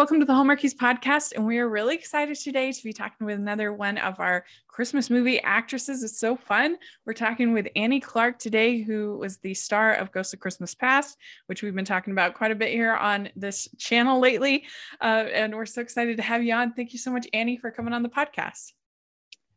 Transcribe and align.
welcome 0.00 0.18
to 0.18 0.24
the 0.24 0.32
Hallmarkies 0.32 0.74
podcast. 0.74 1.34
And 1.36 1.46
we 1.46 1.58
are 1.58 1.68
really 1.68 1.94
excited 1.94 2.34
today 2.34 2.72
to 2.72 2.82
be 2.82 2.90
talking 2.90 3.26
with 3.26 3.36
another 3.36 3.74
one 3.74 3.98
of 3.98 4.18
our 4.18 4.46
Christmas 4.66 5.10
movie 5.10 5.42
actresses. 5.42 6.02
It's 6.02 6.18
so 6.18 6.36
fun. 6.36 6.78
We're 7.04 7.12
talking 7.12 7.52
with 7.52 7.68
Annie 7.76 8.00
Clark 8.00 8.38
today, 8.38 8.80
who 8.80 9.18
was 9.18 9.36
the 9.36 9.52
star 9.52 9.92
of 9.92 10.10
Ghosts 10.10 10.32
of 10.32 10.40
Christmas 10.40 10.74
Past, 10.74 11.18
which 11.48 11.62
we've 11.62 11.74
been 11.74 11.84
talking 11.84 12.14
about 12.14 12.32
quite 12.32 12.50
a 12.50 12.54
bit 12.54 12.70
here 12.70 12.94
on 12.94 13.28
this 13.36 13.68
channel 13.76 14.18
lately. 14.18 14.64
Uh, 15.02 15.26
and 15.34 15.54
we're 15.54 15.66
so 15.66 15.82
excited 15.82 16.16
to 16.16 16.22
have 16.22 16.42
you 16.42 16.54
on. 16.54 16.72
Thank 16.72 16.94
you 16.94 16.98
so 16.98 17.10
much, 17.10 17.28
Annie, 17.34 17.58
for 17.58 17.70
coming 17.70 17.92
on 17.92 18.02
the 18.02 18.08
podcast. 18.08 18.72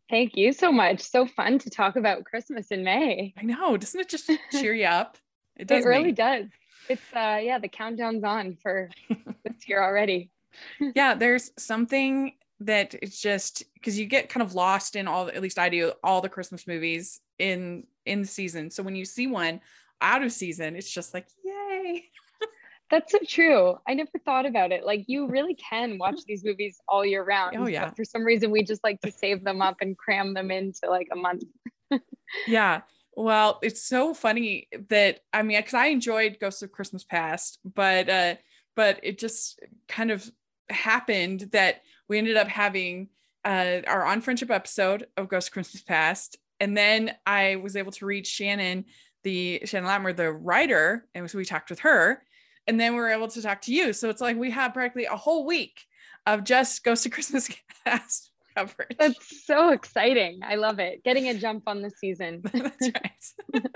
Thank 0.09 0.35
you 0.35 0.51
so 0.51 0.73
much. 0.73 0.99
So 0.99 1.25
fun 1.25 1.57
to 1.59 1.69
talk 1.69 1.95
about 1.95 2.25
Christmas 2.25 2.67
in 2.67 2.83
May. 2.83 3.33
I 3.37 3.43
know. 3.43 3.77
Doesn't 3.77 3.97
it 3.97 4.09
just 4.09 4.29
cheer 4.51 4.73
you 4.73 4.87
up? 4.87 5.17
It 5.55 5.69
does. 5.69 5.85
It 5.85 5.87
really 5.87 6.11
does. 6.11 6.47
It's 6.89 7.13
uh 7.15 7.39
yeah, 7.41 7.59
the 7.59 7.69
countdown's 7.69 8.25
on 8.25 8.57
for 8.61 8.89
this 9.45 9.69
year 9.69 9.81
already. 9.81 10.31
yeah, 10.95 11.15
there's 11.15 11.51
something 11.57 12.33
that 12.59 12.93
it's 13.01 13.19
just 13.19 13.63
because 13.73 13.99
you 13.99 14.05
get 14.05 14.29
kind 14.29 14.43
of 14.43 14.55
lost 14.55 14.95
in 14.95 15.07
all 15.07 15.27
at 15.27 15.41
least 15.41 15.59
I 15.59 15.69
do 15.69 15.91
all 16.03 16.21
the 16.21 16.29
Christmas 16.29 16.67
movies 16.67 17.19
in 17.39 17.85
in 18.05 18.21
the 18.21 18.27
season. 18.27 18.71
So 18.71 18.83
when 18.83 18.95
you 18.95 19.05
see 19.05 19.27
one 19.27 19.61
out 20.01 20.23
of 20.23 20.31
season, 20.31 20.75
it's 20.75 20.91
just 20.91 21.13
like 21.13 21.27
yay. 21.43 22.05
That's 22.91 23.11
so 23.11 23.19
true. 23.27 23.75
I 23.87 23.93
never 23.93 24.11
thought 24.23 24.45
about 24.45 24.71
it. 24.71 24.85
Like 24.85 25.05
you 25.07 25.27
really 25.27 25.55
can 25.55 25.97
watch 25.97 26.19
these 26.27 26.43
movies 26.43 26.79
all 26.87 27.05
year 27.05 27.23
round. 27.23 27.55
Oh 27.57 27.67
yeah. 27.67 27.89
for 27.91 28.05
some 28.05 28.23
reason, 28.23 28.51
we 28.51 28.63
just 28.63 28.83
like 28.83 29.01
to 29.01 29.11
save 29.11 29.43
them 29.43 29.61
up 29.61 29.77
and 29.81 29.97
cram 29.97 30.33
them 30.33 30.51
into 30.51 30.89
like 30.89 31.07
a 31.11 31.15
month. 31.15 31.43
yeah. 32.47 32.81
Well, 33.15 33.59
it's 33.61 33.83
so 33.83 34.13
funny 34.13 34.67
that 34.89 35.19
I 35.31 35.43
mean, 35.43 35.59
because 35.59 35.73
I 35.73 35.87
enjoyed 35.87 36.37
Ghosts 36.39 36.61
of 36.61 36.71
Christmas 36.71 37.03
Past, 37.03 37.59
but 37.63 38.09
uh, 38.09 38.35
but 38.75 38.99
it 39.03 39.19
just 39.19 39.59
kind 39.87 40.11
of 40.11 40.29
happened 40.69 41.49
that 41.51 41.81
we 42.07 42.17
ended 42.17 42.37
up 42.37 42.47
having 42.47 43.09
uh, 43.45 43.81
our 43.87 44.05
on 44.05 44.21
friendship 44.21 44.51
episode 44.51 45.07
of 45.17 45.29
Ghost 45.29 45.51
Christmas 45.51 45.81
Past, 45.81 46.37
and 46.59 46.77
then 46.77 47.15
I 47.25 47.57
was 47.57 47.75
able 47.75 47.91
to 47.93 48.05
reach 48.05 48.27
Shannon, 48.27 48.85
the 49.23 49.61
Shannon 49.65 49.87
Latimer, 49.87 50.13
the 50.13 50.31
writer, 50.31 51.07
and 51.13 51.29
so 51.29 51.37
we 51.37 51.45
talked 51.45 51.69
with 51.69 51.79
her, 51.79 52.23
and 52.67 52.79
then 52.79 52.93
we 52.93 52.99
were 52.99 53.09
able 53.11 53.27
to 53.27 53.41
talk 53.41 53.61
to 53.61 53.73
you. 53.73 53.93
So 53.93 54.09
it's 54.09 54.21
like 54.21 54.37
we 54.37 54.51
have 54.51 54.73
practically 54.73 55.05
a 55.05 55.15
whole 55.15 55.45
week 55.45 55.81
of 56.25 56.43
just 56.43 56.83
Ghost 56.83 57.05
of 57.05 57.11
Christmas 57.11 57.49
Past 57.85 58.31
coverage. 58.55 58.95
That's 58.97 59.45
so 59.45 59.69
exciting. 59.69 60.39
I 60.43 60.55
love 60.55 60.79
it. 60.79 61.03
Getting 61.03 61.27
a 61.29 61.33
jump 61.33 61.63
on 61.67 61.81
the 61.81 61.89
season. 61.89 62.41
That's 62.53 62.81
right. 62.81 63.63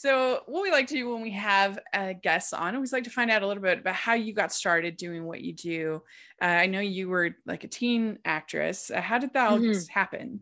so, 0.00 0.40
what 0.46 0.62
we 0.62 0.70
like 0.70 0.86
to 0.86 0.94
do 0.94 1.12
when 1.12 1.20
we 1.20 1.32
have 1.32 1.78
uh, 1.92 2.14
guests 2.22 2.54
on, 2.54 2.80
we 2.80 2.88
like 2.90 3.04
to 3.04 3.10
find 3.10 3.30
out 3.30 3.42
a 3.42 3.46
little 3.46 3.62
bit 3.62 3.80
about 3.80 3.94
how 3.94 4.14
you 4.14 4.32
got 4.32 4.50
started 4.50 4.96
doing 4.96 5.26
what 5.26 5.42
you 5.42 5.52
do. 5.52 6.02
Uh, 6.40 6.46
I 6.46 6.66
know 6.68 6.80
you 6.80 7.10
were 7.10 7.36
like 7.44 7.64
a 7.64 7.68
teen 7.68 8.18
actress. 8.24 8.90
Uh, 8.90 9.02
how 9.02 9.18
did 9.18 9.34
that 9.34 9.50
mm-hmm. 9.50 9.78
happen? 9.92 10.40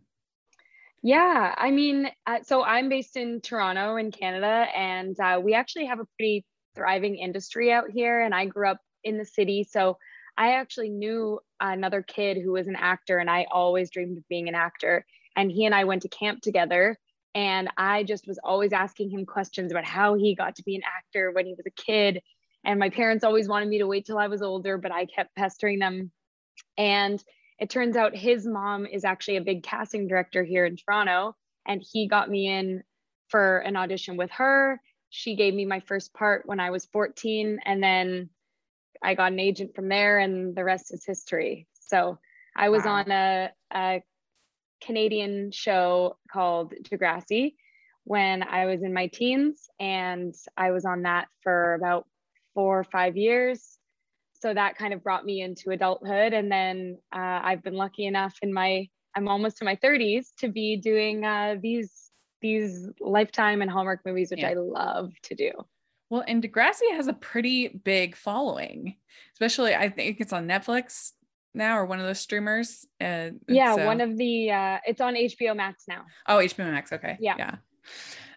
Yeah, 1.02 1.56
I 1.58 1.72
mean, 1.72 2.08
uh, 2.24 2.38
so 2.44 2.62
I'm 2.62 2.88
based 2.88 3.16
in 3.16 3.40
Toronto 3.40 3.96
in 3.96 4.12
Canada, 4.12 4.68
and 4.76 5.18
uh, 5.18 5.40
we 5.42 5.54
actually 5.54 5.86
have 5.86 5.98
a 5.98 6.06
pretty 6.16 6.44
thriving 6.76 7.16
industry 7.16 7.72
out 7.72 7.90
here. 7.90 8.20
And 8.20 8.32
I 8.32 8.44
grew 8.44 8.68
up 8.68 8.78
in 9.02 9.18
the 9.18 9.24
city, 9.24 9.66
so 9.68 9.98
I 10.36 10.52
actually 10.52 10.90
knew 10.90 11.40
another 11.58 12.02
kid 12.02 12.36
who 12.36 12.52
was 12.52 12.68
an 12.68 12.76
actor, 12.76 13.18
and 13.18 13.28
I 13.28 13.48
always 13.50 13.90
dreamed 13.90 14.18
of 14.18 14.28
being 14.28 14.46
an 14.46 14.54
actor. 14.54 15.04
And 15.34 15.50
he 15.50 15.64
and 15.64 15.74
I 15.74 15.82
went 15.82 16.02
to 16.02 16.08
camp 16.08 16.42
together. 16.42 16.96
And 17.34 17.68
I 17.76 18.02
just 18.02 18.26
was 18.26 18.38
always 18.42 18.72
asking 18.72 19.10
him 19.10 19.26
questions 19.26 19.70
about 19.70 19.84
how 19.84 20.14
he 20.14 20.34
got 20.34 20.56
to 20.56 20.64
be 20.64 20.76
an 20.76 20.82
actor 20.84 21.30
when 21.32 21.46
he 21.46 21.54
was 21.54 21.66
a 21.66 21.82
kid. 21.82 22.20
And 22.64 22.80
my 22.80 22.90
parents 22.90 23.24
always 23.24 23.48
wanted 23.48 23.68
me 23.68 23.78
to 23.78 23.86
wait 23.86 24.06
till 24.06 24.18
I 24.18 24.28
was 24.28 24.42
older, 24.42 24.78
but 24.78 24.92
I 24.92 25.06
kept 25.06 25.36
pestering 25.36 25.78
them. 25.78 26.10
And 26.76 27.22
it 27.58 27.70
turns 27.70 27.96
out 27.96 28.16
his 28.16 28.46
mom 28.46 28.86
is 28.86 29.04
actually 29.04 29.36
a 29.36 29.42
big 29.42 29.62
casting 29.62 30.08
director 30.08 30.42
here 30.42 30.64
in 30.64 30.76
Toronto. 30.76 31.36
And 31.66 31.84
he 31.92 32.08
got 32.08 32.30
me 32.30 32.48
in 32.48 32.82
for 33.28 33.58
an 33.58 33.76
audition 33.76 34.16
with 34.16 34.30
her. 34.32 34.80
She 35.10 35.36
gave 35.36 35.54
me 35.54 35.64
my 35.64 35.80
first 35.80 36.14
part 36.14 36.42
when 36.46 36.60
I 36.60 36.70
was 36.70 36.86
14. 36.86 37.60
And 37.64 37.82
then 37.82 38.30
I 39.02 39.14
got 39.14 39.32
an 39.32 39.40
agent 39.40 39.74
from 39.74 39.88
there, 39.88 40.18
and 40.18 40.56
the 40.56 40.64
rest 40.64 40.92
is 40.92 41.04
history. 41.04 41.66
So 41.80 42.18
I 42.56 42.68
was 42.68 42.84
wow. 42.84 42.94
on 42.94 43.10
a, 43.10 43.50
a 43.72 44.02
Canadian 44.80 45.50
show 45.50 46.16
called 46.30 46.74
Degrassi 46.82 47.54
when 48.04 48.42
I 48.42 48.66
was 48.66 48.82
in 48.82 48.92
my 48.92 49.06
teens, 49.08 49.68
and 49.78 50.34
I 50.56 50.70
was 50.70 50.84
on 50.84 51.02
that 51.02 51.28
for 51.42 51.74
about 51.74 52.06
four 52.54 52.78
or 52.78 52.84
five 52.84 53.16
years. 53.16 53.78
So 54.40 54.54
that 54.54 54.78
kind 54.78 54.94
of 54.94 55.02
brought 55.02 55.24
me 55.24 55.42
into 55.42 55.70
adulthood, 55.70 56.32
and 56.32 56.50
then 56.50 56.98
uh, 57.14 57.40
I've 57.42 57.62
been 57.62 57.74
lucky 57.74 58.06
enough 58.06 58.34
in 58.40 58.52
my 58.52 58.88
I'm 59.14 59.28
almost 59.28 59.60
in 59.60 59.64
my 59.64 59.74
30s 59.76 60.28
to 60.38 60.48
be 60.48 60.76
doing 60.76 61.24
uh, 61.24 61.56
these 61.60 62.10
these 62.40 62.88
Lifetime 63.00 63.62
and 63.62 63.70
Hallmark 63.70 64.06
movies, 64.06 64.30
which 64.30 64.40
yeah. 64.40 64.50
I 64.50 64.54
love 64.54 65.12
to 65.24 65.34
do. 65.34 65.50
Well, 66.08 66.24
and 66.26 66.42
Degrassi 66.42 66.92
has 66.92 67.08
a 67.08 67.12
pretty 67.12 67.68
big 67.68 68.16
following, 68.16 68.94
especially 69.32 69.74
I 69.74 69.88
think 69.88 70.20
it's 70.20 70.32
on 70.32 70.46
Netflix 70.46 71.12
now 71.54 71.78
or 71.78 71.84
one 71.84 71.98
of 72.00 72.06
those 72.06 72.20
streamers. 72.20 72.86
Uh, 73.00 73.30
yeah, 73.48 73.74
so. 73.74 73.86
one 73.86 74.00
of 74.00 74.16
the 74.16 74.50
uh, 74.50 74.78
it's 74.86 75.00
on 75.00 75.14
HBO 75.14 75.56
Max 75.56 75.84
now. 75.88 76.04
Oh, 76.26 76.38
HBO 76.38 76.70
Max. 76.70 76.92
Okay. 76.92 77.16
Yeah. 77.20 77.34
Yeah. 77.38 77.54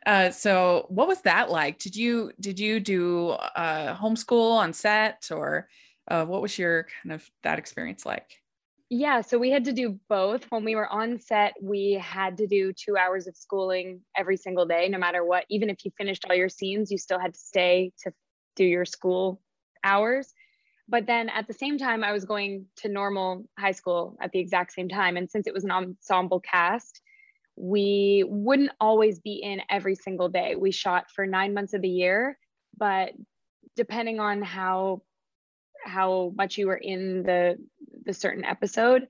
Uh, 0.05 0.31
so 0.31 0.85
what 0.89 1.07
was 1.07 1.21
that 1.21 1.49
like? 1.49 1.77
Did 1.79 1.95
you 1.95 2.31
did 2.39 2.59
you 2.59 2.79
do 2.79 3.29
uh, 3.29 3.95
homeschool 3.95 4.53
on 4.53 4.73
set 4.73 5.29
or 5.31 5.67
uh, 6.07 6.25
what 6.25 6.41
was 6.41 6.57
your 6.57 6.87
kind 7.01 7.13
of 7.13 7.29
that 7.43 7.59
experience 7.59 8.05
like? 8.05 8.41
Yeah, 8.93 9.21
so 9.21 9.37
we 9.37 9.51
had 9.51 9.63
to 9.65 9.71
do 9.71 9.97
both. 10.09 10.43
When 10.51 10.65
we 10.65 10.75
were 10.75 10.87
on 10.87 11.17
set, 11.17 11.53
we 11.61 11.93
had 11.93 12.35
to 12.37 12.47
do 12.47 12.73
two 12.73 12.97
hours 12.97 13.25
of 13.25 13.37
schooling 13.37 14.01
every 14.17 14.35
single 14.35 14.65
day, 14.65 14.89
no 14.89 14.97
matter 14.97 15.23
what. 15.23 15.45
Even 15.49 15.69
if 15.69 15.85
you 15.85 15.91
finished 15.97 16.25
all 16.29 16.35
your 16.35 16.49
scenes, 16.49 16.91
you 16.91 16.97
still 16.97 17.17
had 17.17 17.33
to 17.33 17.39
stay 17.39 17.93
to 17.99 18.11
do 18.57 18.65
your 18.65 18.83
school 18.83 19.41
hours. 19.81 20.33
But 20.91 21.07
then 21.07 21.29
at 21.29 21.47
the 21.47 21.53
same 21.53 21.77
time, 21.77 22.03
I 22.03 22.11
was 22.11 22.25
going 22.25 22.65
to 22.81 22.89
normal 22.89 23.45
high 23.57 23.71
school 23.71 24.17
at 24.21 24.31
the 24.31 24.39
exact 24.39 24.73
same 24.73 24.89
time. 24.89 25.15
And 25.17 25.31
since 25.31 25.47
it 25.47 25.53
was 25.53 25.63
an 25.63 25.71
ensemble 25.71 26.41
cast, 26.41 27.01
we 27.55 28.25
wouldn't 28.27 28.71
always 28.79 29.19
be 29.19 29.35
in 29.41 29.61
every 29.69 29.95
single 29.95 30.29
day. 30.29 30.55
We 30.55 30.71
shot 30.71 31.05
for 31.15 31.25
nine 31.25 31.53
months 31.53 31.73
of 31.73 31.81
the 31.81 31.89
year, 31.89 32.37
but 32.77 33.13
depending 33.75 34.19
on 34.19 34.41
how 34.41 35.01
how 35.83 36.31
much 36.35 36.57
you 36.57 36.67
were 36.67 36.81
in 36.93 37.23
the 37.23 37.57
the 38.05 38.13
certain 38.13 38.45
episode. 38.45 39.07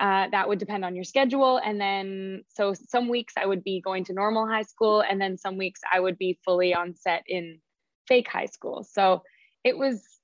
Uh, 0.00 0.28
that 0.30 0.48
would 0.48 0.60
depend 0.60 0.84
on 0.84 0.94
your 0.94 1.02
schedule. 1.02 1.56
And 1.58 1.80
then, 1.80 2.44
so 2.48 2.72
some 2.72 3.08
weeks 3.08 3.34
I 3.36 3.44
would 3.44 3.64
be 3.64 3.80
going 3.80 4.04
to 4.04 4.12
normal 4.12 4.46
high 4.46 4.62
school, 4.62 5.00
and 5.00 5.20
then 5.20 5.36
some 5.36 5.56
weeks 5.58 5.80
I 5.92 5.98
would 5.98 6.16
be 6.16 6.38
fully 6.44 6.72
on 6.72 6.94
set 6.94 7.24
in 7.26 7.58
fake 8.06 8.28
high 8.28 8.46
school. 8.46 8.84
So 8.84 9.22
it 9.64 9.76
was, 9.76 10.17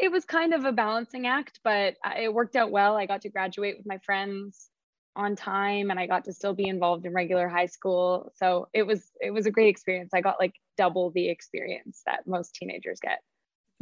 it 0.00 0.10
was 0.10 0.24
kind 0.24 0.54
of 0.54 0.64
a 0.64 0.72
balancing 0.72 1.26
act, 1.26 1.60
but 1.64 1.96
it 2.18 2.32
worked 2.32 2.56
out 2.56 2.70
well. 2.70 2.96
I 2.96 3.06
got 3.06 3.22
to 3.22 3.28
graduate 3.28 3.76
with 3.76 3.86
my 3.86 3.98
friends 3.98 4.68
on 5.14 5.36
time, 5.36 5.90
and 5.90 6.00
I 6.00 6.06
got 6.06 6.24
to 6.24 6.32
still 6.32 6.54
be 6.54 6.66
involved 6.66 7.04
in 7.04 7.12
regular 7.12 7.48
high 7.48 7.66
school. 7.66 8.32
So 8.36 8.68
it 8.72 8.84
was, 8.84 9.10
it 9.20 9.30
was 9.30 9.46
a 9.46 9.50
great 9.50 9.68
experience. 9.68 10.10
I 10.14 10.20
got 10.20 10.40
like 10.40 10.54
double 10.76 11.10
the 11.10 11.28
experience 11.28 12.02
that 12.06 12.26
most 12.26 12.54
teenagers 12.54 12.98
get 13.00 13.18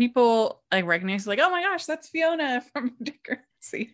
people 0.01 0.63
like 0.73 0.87
recognize 0.87 1.27
like 1.27 1.39
oh 1.43 1.51
my 1.51 1.63
gosh 1.63 1.85
that's 1.85 2.09
fiona 2.09 2.63
from 2.73 2.97
Degrassi. 3.05 3.91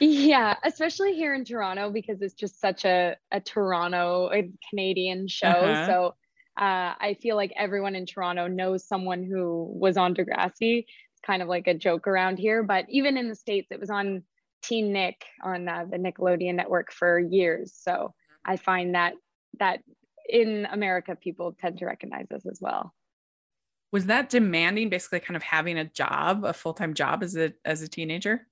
yeah 0.00 0.56
especially 0.64 1.14
here 1.14 1.34
in 1.34 1.44
toronto 1.44 1.90
because 1.90 2.22
it's 2.22 2.34
just 2.34 2.58
such 2.58 2.86
a, 2.86 3.16
a 3.30 3.40
toronto 3.40 4.30
a 4.32 4.50
canadian 4.70 5.28
show 5.28 5.48
uh-huh. 5.48 5.86
so 5.86 6.06
uh, 6.58 6.94
i 7.00 7.16
feel 7.20 7.36
like 7.36 7.52
everyone 7.56 7.94
in 7.94 8.06
toronto 8.06 8.46
knows 8.46 8.88
someone 8.88 9.22
who 9.22 9.70
was 9.78 9.98
on 9.98 10.14
degrassi 10.14 10.86
kind 11.26 11.42
of 11.42 11.48
like 11.48 11.66
a 11.66 11.74
joke 11.74 12.06
around 12.06 12.38
here 12.38 12.62
but 12.62 12.84
even 12.88 13.16
in 13.16 13.28
the 13.28 13.34
states 13.34 13.68
it 13.70 13.80
was 13.80 13.90
on 13.90 14.22
teen 14.62 14.92
nick 14.92 15.24
on 15.42 15.68
uh, 15.68 15.84
the 15.90 15.98
nickelodeon 15.98 16.54
network 16.54 16.92
for 16.92 17.18
years. 17.18 17.74
So 17.74 18.14
i 18.44 18.56
find 18.56 18.94
that 18.94 19.14
that 19.58 19.80
in 20.28 20.66
america 20.70 21.16
people 21.16 21.54
tend 21.60 21.78
to 21.78 21.86
recognize 21.86 22.30
us 22.32 22.46
as 22.46 22.58
well. 22.60 22.94
Was 23.90 24.06
that 24.06 24.30
demanding 24.30 24.88
basically 24.88 25.20
kind 25.20 25.36
of 25.36 25.42
having 25.42 25.76
a 25.76 25.84
job 25.84 26.44
a 26.44 26.52
full-time 26.52 26.94
job 26.94 27.22
as 27.22 27.36
a 27.36 27.52
as 27.64 27.82
a 27.82 27.88
teenager 27.88 28.46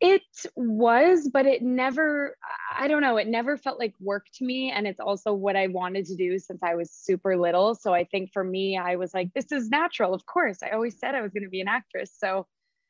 it 0.00 0.22
was 0.54 1.28
but 1.32 1.44
it 1.44 1.60
never 1.60 2.36
i 2.76 2.86
don't 2.86 3.02
know 3.02 3.16
it 3.16 3.26
never 3.26 3.56
felt 3.56 3.78
like 3.78 3.94
work 4.00 4.26
to 4.32 4.44
me 4.44 4.70
and 4.70 4.86
it's 4.86 5.00
also 5.00 5.32
what 5.32 5.56
i 5.56 5.66
wanted 5.66 6.04
to 6.06 6.14
do 6.14 6.38
since 6.38 6.62
i 6.62 6.74
was 6.74 6.90
super 6.90 7.36
little 7.36 7.74
so 7.74 7.92
i 7.92 8.04
think 8.04 8.32
for 8.32 8.44
me 8.44 8.76
i 8.76 8.94
was 8.94 9.12
like 9.12 9.32
this 9.34 9.50
is 9.50 9.68
natural 9.68 10.14
of 10.14 10.24
course 10.26 10.58
i 10.62 10.70
always 10.70 10.98
said 10.98 11.14
i 11.14 11.20
was 11.20 11.32
going 11.32 11.42
to 11.42 11.48
be 11.48 11.60
an 11.60 11.68
actress 11.68 12.12
so 12.16 12.46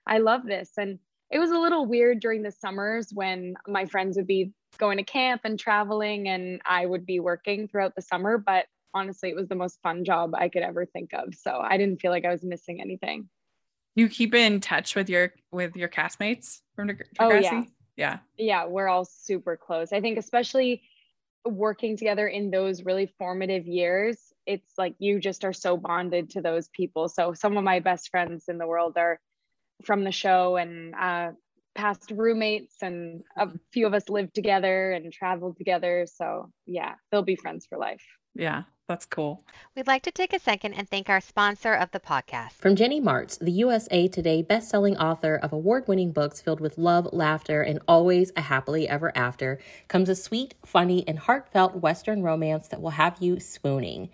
i 0.07 0.19
love 0.19 0.45
this 0.45 0.73
and 0.77 0.99
it 1.31 1.39
was 1.39 1.51
a 1.51 1.59
little 1.59 1.87
weird 1.87 2.21
during 2.21 2.43
the 2.43 2.53
summers 2.53 3.11
when 3.13 3.55
my 3.67 3.85
friends 3.87 4.17
would 4.17 4.27
be 4.27 4.53
going 4.79 4.99
to 4.99 5.05
camp 5.05 5.43
and 5.45 5.59
traveling 5.59 6.29
and 6.29 6.61
i 6.67 6.85
would 6.85 7.07
be 7.07 7.21
working 7.21 7.69
throughout 7.69 7.95
the 7.95 8.03
summer 8.03 8.37
but 8.37 8.67
honestly, 8.95 9.29
it 9.29 9.37
was 9.37 9.49
the 9.49 9.55
most 9.55 9.81
fun 9.83 10.05
job 10.05 10.35
I 10.35 10.49
could 10.49 10.63
ever 10.63 10.87
think 10.87 11.13
of. 11.13 11.35
So 11.35 11.59
I 11.59 11.77
didn't 11.77 12.01
feel 12.01 12.11
like 12.11 12.25
I 12.25 12.31
was 12.31 12.45
missing 12.45 12.81
anything. 12.81 13.29
You 13.99 14.09
keep 14.09 14.33
in 14.33 14.61
touch 14.61 14.95
with 14.95 15.11
your 15.11 15.33
with 15.51 15.75
your 15.75 15.89
castmates 15.89 16.61
from 16.77 16.87
Degrassi? 16.87 17.17
Oh, 17.19 17.33
yeah. 17.33 17.65
Yeah. 17.97 18.19
Yeah, 18.37 18.67
we're 18.67 18.87
all 18.87 19.05
super 19.05 19.57
close. 19.57 19.93
I 19.93 20.01
think 20.01 20.19
especially 20.19 20.83
working 21.45 21.97
together 21.97 22.29
in 22.29 22.53
those 22.53 22.85
really 22.85 23.13
formative 23.19 23.67
years, 23.67 24.17
it's 24.47 24.71
like 24.79 24.95
you 25.01 25.19
just 25.19 25.45
are 25.45 25.53
so 25.53 25.77
bonded 25.77 26.31
to 26.31 26.41
those 26.41 26.69
people. 26.69 27.09
So 27.09 27.33
some 27.33 27.57
of 27.57 27.65
my 27.65 27.81
best 27.81 28.11
friends 28.11 28.45
in 28.47 28.59
the 28.59 28.69
world 28.69 28.97
are 28.97 29.19
from 29.83 30.05
the 30.05 30.13
show 30.13 30.55
and 30.55 30.95
uh, 30.95 31.33
past 31.75 32.13
roommates 32.15 32.77
and 32.81 33.25
a 33.37 33.47
mm-hmm. 33.47 33.57
few 33.73 33.89
of 33.89 33.95
us 33.95 34.09
lived 34.09 34.33
together 34.33 34.93
and 34.93 35.13
traveled 35.13 35.57
together. 35.57 36.07
So 36.07 36.53
yeah, 36.67 36.95
they'll 37.11 37.23
be 37.23 37.35
friends 37.35 37.67
for 37.67 37.79
life. 37.79 38.05
Yeah, 38.37 38.63
that's 38.89 39.07
cool. 39.07 39.45
We'd 39.77 39.87
like 39.87 40.03
to 40.03 40.11
take 40.11 40.33
a 40.33 40.41
second 40.41 40.73
and 40.73 40.89
thank 40.89 41.11
our 41.11 41.21
sponsor 41.21 41.75
of 41.75 41.91
the 41.91 42.01
podcast. 42.01 42.53
From 42.53 42.75
Jennie 42.75 43.01
Marts, 43.01 43.37
the 43.37 43.53
USA 43.53 44.09
Today 44.09 44.41
best-selling 44.43 44.97
author 44.97 45.37
of 45.37 45.53
award-winning 45.53 46.13
books 46.13 46.41
filled 46.41 46.61
with 46.61 46.79
love, 46.79 47.07
laughter, 47.13 47.61
and 47.63 47.81
always 47.87 48.33
a 48.35 48.41
happily 48.41 48.89
ever 48.89 49.17
after, 49.17 49.59
comes 49.89 50.09
a 50.09 50.17
sweet, 50.17 50.55
funny, 50.65 51.07
and 51.07 51.19
heartfelt 51.19 51.77
Western 51.77 52.23
romance 52.23 52.67
that 52.69 52.81
will 52.81 52.91
have 52.91 53.19
you 53.21 53.39
swooning. 53.39 54.09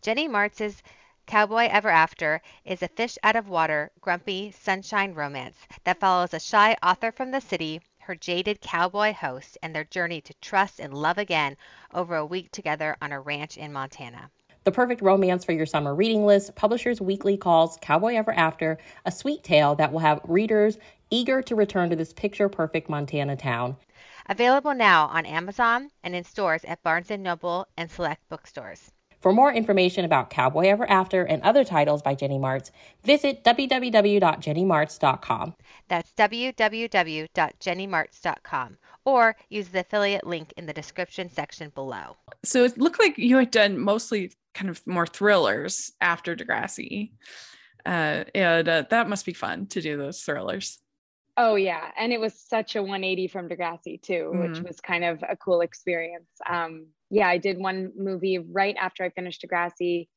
Jennie 0.00 0.28
Marts's 0.28 0.82
Cowboy 1.26 1.68
Ever 1.70 1.88
After 1.88 2.42
is 2.64 2.82
a 2.82 2.88
fish 2.88 3.16
out 3.22 3.36
of 3.36 3.48
water, 3.48 3.90
grumpy, 4.00 4.50
sunshine 4.50 5.14
romance 5.14 5.56
that 5.84 6.00
follows 6.00 6.34
a 6.34 6.40
shy 6.40 6.76
author 6.82 7.10
from 7.12 7.30
the 7.30 7.40
city, 7.40 7.80
her 8.02 8.14
jaded 8.14 8.60
cowboy 8.60 9.12
host, 9.12 9.56
and 9.62 9.74
their 9.74 9.84
journey 9.84 10.20
to 10.20 10.34
trust 10.40 10.80
and 10.80 10.92
love 10.92 11.18
again 11.18 11.56
over 11.92 12.16
a 12.16 12.26
week 12.26 12.50
together 12.50 12.96
on 13.00 13.12
a 13.12 13.20
ranch 13.20 13.56
in 13.56 13.72
Montana. 13.72 14.30
The 14.64 14.72
perfect 14.72 15.02
romance 15.02 15.44
for 15.44 15.52
your 15.52 15.66
summer 15.66 15.94
reading 15.94 16.24
list, 16.24 16.54
Publishers 16.54 17.00
Weekly 17.00 17.36
calls 17.36 17.78
Cowboy 17.80 18.14
Ever 18.14 18.32
After 18.32 18.78
a 19.04 19.10
sweet 19.10 19.42
tale 19.42 19.74
that 19.74 19.92
will 19.92 20.00
have 20.00 20.20
readers 20.24 20.78
eager 21.10 21.42
to 21.42 21.56
return 21.56 21.90
to 21.90 21.96
this 21.96 22.12
picture 22.12 22.48
perfect 22.48 22.88
Montana 22.88 23.36
town. 23.36 23.76
Available 24.28 24.72
now 24.72 25.06
on 25.06 25.26
Amazon 25.26 25.90
and 26.04 26.14
in 26.14 26.22
stores 26.22 26.64
at 26.64 26.82
Barnes 26.82 27.10
& 27.10 27.18
Noble 27.18 27.66
and 27.76 27.90
select 27.90 28.28
bookstores. 28.28 28.92
For 29.22 29.32
more 29.32 29.50
information 29.52 30.04
about 30.04 30.30
Cowboy 30.30 30.66
Ever 30.66 30.90
After 30.90 31.22
and 31.22 31.40
other 31.42 31.64
titles 31.64 32.02
by 32.02 32.16
Jennie 32.16 32.40
Marts, 32.40 32.72
visit 33.04 33.44
www.jenniemarts.com. 33.44 35.54
That's 35.88 36.12
www.jenniemarts.com 36.12 38.78
or 39.04 39.36
use 39.48 39.68
the 39.68 39.80
affiliate 39.80 40.26
link 40.26 40.52
in 40.56 40.66
the 40.66 40.72
description 40.72 41.30
section 41.30 41.70
below. 41.72 42.16
So 42.44 42.64
it 42.64 42.76
looked 42.76 42.98
like 42.98 43.16
you 43.16 43.36
had 43.36 43.52
done 43.52 43.78
mostly 43.78 44.32
kind 44.54 44.68
of 44.68 44.84
more 44.88 45.06
thrillers 45.06 45.92
after 46.00 46.34
Degrassi. 46.34 47.12
Uh, 47.86 48.24
and 48.34 48.68
uh, 48.68 48.82
that 48.90 49.08
must 49.08 49.24
be 49.24 49.32
fun 49.32 49.66
to 49.66 49.80
do 49.80 49.96
those 49.96 50.20
thrillers. 50.20 50.80
Oh 51.36 51.54
yeah, 51.54 51.90
and 51.98 52.12
it 52.12 52.20
was 52.20 52.34
such 52.34 52.76
a 52.76 52.82
180 52.82 53.26
from 53.28 53.48
Degrassi 53.48 54.02
too, 54.02 54.32
mm-hmm. 54.34 54.40
which 54.40 54.60
was 54.60 54.80
kind 54.80 55.04
of 55.04 55.22
a 55.28 55.36
cool 55.36 55.60
experience. 55.62 56.28
Um, 56.48 56.86
yeah, 57.12 57.28
I 57.28 57.38
did 57.38 57.58
one 57.58 57.92
movie 57.96 58.38
right 58.38 58.74
after 58.80 59.04
I 59.04 59.10
finished 59.10 59.44
Degrassi, 59.46 60.08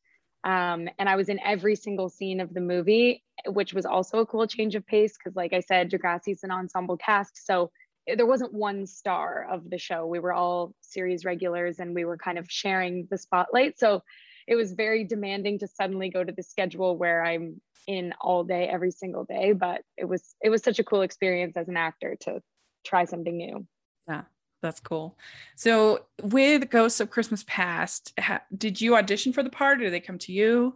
um, 0.43 0.87
and 0.97 1.09
I 1.09 1.15
was 1.15 1.29
in 1.29 1.39
every 1.41 1.75
single 1.75 2.07
scene 2.09 2.39
of 2.39 2.53
the 2.53 2.61
movie, 2.61 3.23
which 3.47 3.73
was 3.73 3.85
also 3.85 4.19
a 4.19 4.25
cool 4.25 4.47
change 4.47 4.75
of 4.75 4.87
pace 4.87 5.13
because, 5.17 5.35
like 5.35 5.53
I 5.53 5.59
said, 5.59 5.91
Degrassi's 5.91 6.43
an 6.43 6.51
ensemble 6.51 6.97
cast, 6.97 7.45
so 7.45 7.69
there 8.07 8.25
wasn't 8.25 8.53
one 8.53 8.87
star 8.87 9.47
of 9.51 9.69
the 9.69 9.77
show. 9.77 10.05
We 10.05 10.19
were 10.19 10.33
all 10.33 10.73
series 10.81 11.25
regulars, 11.25 11.79
and 11.79 11.93
we 11.93 12.05
were 12.05 12.17
kind 12.17 12.37
of 12.37 12.49
sharing 12.49 13.07
the 13.11 13.17
spotlight. 13.17 13.77
So 13.77 14.01
it 14.47 14.55
was 14.55 14.73
very 14.73 15.03
demanding 15.03 15.59
to 15.59 15.67
suddenly 15.67 16.09
go 16.09 16.23
to 16.23 16.31
the 16.31 16.43
schedule 16.43 16.97
where 16.97 17.23
I'm 17.23 17.59
in 17.87 18.13
all 18.21 18.43
day 18.43 18.67
every 18.67 18.91
single 18.91 19.25
day 19.25 19.51
but 19.51 19.81
it 19.95 20.05
was 20.05 20.35
it 20.41 20.49
was 20.49 20.63
such 20.63 20.79
a 20.79 20.83
cool 20.83 21.01
experience 21.01 21.55
as 21.55 21.67
an 21.67 21.77
actor 21.77 22.15
to 22.19 22.41
try 22.83 23.05
something 23.05 23.37
new 23.37 23.65
yeah 24.07 24.23
that's 24.65 24.79
cool 24.79 25.17
so 25.55 26.05
with 26.21 26.69
ghosts 26.69 26.99
of 26.99 27.09
christmas 27.09 27.43
past 27.47 28.13
ha- 28.19 28.41
did 28.57 28.79
you 28.79 28.95
audition 28.95 29.31
for 29.31 29.43
the 29.43 29.49
part 29.49 29.79
or 29.79 29.85
did 29.85 29.93
they 29.93 29.99
come 29.99 30.17
to 30.17 30.31
you 30.31 30.73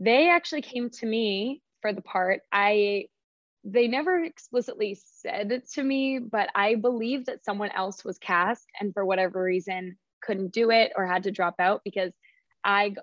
they 0.00 0.30
actually 0.30 0.62
came 0.62 0.90
to 0.90 1.06
me 1.06 1.62
for 1.80 1.92
the 1.92 2.02
part 2.02 2.40
i 2.52 3.04
they 3.64 3.88
never 3.88 4.22
explicitly 4.22 4.98
said 5.20 5.52
it 5.52 5.68
to 5.68 5.82
me 5.82 6.18
but 6.18 6.48
i 6.54 6.74
believe 6.74 7.26
that 7.26 7.44
someone 7.44 7.70
else 7.70 8.04
was 8.04 8.18
cast 8.18 8.66
and 8.80 8.92
for 8.92 9.04
whatever 9.04 9.42
reason 9.42 9.96
couldn't 10.20 10.52
do 10.52 10.70
it 10.70 10.92
or 10.96 11.06
had 11.06 11.24
to 11.24 11.30
drop 11.30 11.56
out 11.58 11.82
because 11.84 12.12
i 12.64 12.94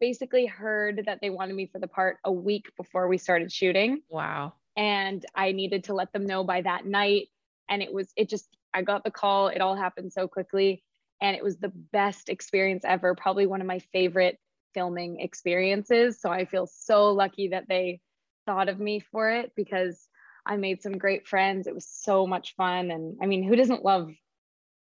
basically 0.00 0.46
heard 0.46 1.02
that 1.06 1.18
they 1.20 1.30
wanted 1.30 1.54
me 1.54 1.66
for 1.66 1.78
the 1.78 1.86
part 1.86 2.18
a 2.24 2.32
week 2.32 2.70
before 2.76 3.08
we 3.08 3.18
started 3.18 3.52
shooting. 3.52 4.02
Wow. 4.08 4.54
And 4.76 5.24
I 5.34 5.52
needed 5.52 5.84
to 5.84 5.94
let 5.94 6.12
them 6.12 6.26
know 6.26 6.44
by 6.44 6.62
that 6.62 6.86
night. 6.86 7.28
And 7.68 7.82
it 7.82 7.92
was, 7.92 8.12
it 8.16 8.28
just, 8.28 8.48
I 8.76 8.82
got 8.82 9.04
the 9.04 9.10
call. 9.10 9.48
It 9.48 9.60
all 9.60 9.74
happened 9.74 10.12
so 10.12 10.28
quickly. 10.28 10.84
And 11.22 11.34
it 11.34 11.42
was 11.42 11.56
the 11.56 11.72
best 11.92 12.28
experience 12.28 12.84
ever, 12.86 13.14
probably 13.14 13.46
one 13.46 13.62
of 13.62 13.66
my 13.66 13.78
favorite 13.78 14.38
filming 14.74 15.18
experiences. 15.20 16.20
So 16.20 16.30
I 16.30 16.44
feel 16.44 16.66
so 16.66 17.12
lucky 17.12 17.48
that 17.48 17.68
they 17.68 18.00
thought 18.44 18.68
of 18.68 18.78
me 18.78 19.00
for 19.00 19.30
it 19.30 19.52
because 19.56 20.08
I 20.44 20.58
made 20.58 20.82
some 20.82 20.98
great 20.98 21.26
friends. 21.26 21.66
It 21.66 21.74
was 21.74 21.86
so 21.86 22.26
much 22.26 22.54
fun. 22.54 22.90
And 22.90 23.16
I 23.22 23.26
mean, 23.26 23.42
who 23.42 23.56
doesn't 23.56 23.82
love 23.82 24.10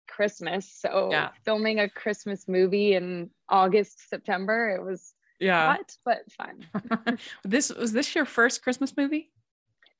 Christmas. 0.07 0.71
So 0.71 1.09
yeah. 1.11 1.29
filming 1.43 1.79
a 1.79 1.89
Christmas 1.89 2.47
movie 2.47 2.93
in 2.93 3.31
August, 3.49 4.07
September, 4.09 4.69
it 4.69 4.83
was 4.83 5.13
yeah, 5.39 5.75
hot, 5.75 5.97
but 6.05 6.19
fun. 6.31 7.17
this 7.43 7.73
was 7.73 7.93
this 7.93 8.13
your 8.13 8.25
first 8.25 8.61
Christmas 8.61 8.95
movie? 8.95 9.31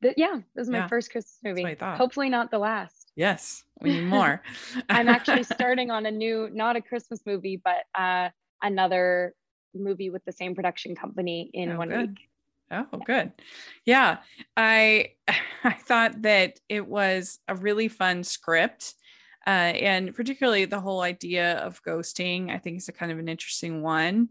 The, 0.01 0.13
yeah, 0.17 0.35
this 0.55 0.67
was 0.67 0.69
my 0.69 0.79
yeah. 0.79 0.87
first 0.87 1.11
Christmas 1.11 1.39
movie. 1.43 1.75
Hopefully 1.79 2.29
not 2.29 2.51
the 2.51 2.59
last. 2.59 3.00
Yes, 3.15 3.63
we 3.81 3.91
need 3.91 4.05
more. 4.05 4.41
I'm 4.89 5.09
actually 5.09 5.43
starting 5.43 5.91
on 5.91 6.05
a 6.05 6.11
new, 6.11 6.49
not 6.51 6.75
a 6.75 6.81
Christmas 6.81 7.19
movie, 7.25 7.61
but 7.63 7.83
uh, 7.93 8.29
another 8.61 9.33
movie 9.73 10.09
with 10.09 10.23
the 10.25 10.31
same 10.31 10.55
production 10.55 10.95
company 10.95 11.49
in 11.53 11.71
oh, 11.71 11.77
one 11.77 11.89
good. 11.89 12.09
week. 12.11 12.19
Oh, 12.71 12.99
good. 13.05 13.33
Yeah. 13.85 14.19
I 14.55 15.11
I 15.63 15.73
thought 15.73 16.21
that 16.21 16.59
it 16.69 16.87
was 16.87 17.39
a 17.47 17.55
really 17.55 17.87
fun 17.87 18.23
script 18.23 18.95
uh, 19.47 19.49
and 19.49 20.13
particularly 20.13 20.65
the 20.65 20.79
whole 20.79 21.01
idea 21.01 21.57
of 21.57 21.81
ghosting 21.83 22.51
i 22.51 22.57
think 22.57 22.77
is 22.77 22.89
a 22.89 22.93
kind 22.93 23.11
of 23.11 23.19
an 23.19 23.27
interesting 23.27 23.81
one 23.81 24.29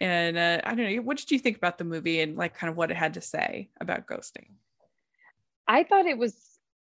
and 0.00 0.36
uh, 0.36 0.60
i 0.64 0.74
don't 0.74 0.92
know 0.92 1.02
what 1.02 1.16
did 1.16 1.30
you 1.30 1.38
think 1.38 1.56
about 1.56 1.78
the 1.78 1.84
movie 1.84 2.20
and 2.20 2.36
like 2.36 2.54
kind 2.54 2.70
of 2.70 2.76
what 2.76 2.90
it 2.90 2.96
had 2.96 3.14
to 3.14 3.20
say 3.20 3.70
about 3.80 4.06
ghosting 4.06 4.48
i 5.68 5.84
thought 5.84 6.06
it 6.06 6.18
was 6.18 6.34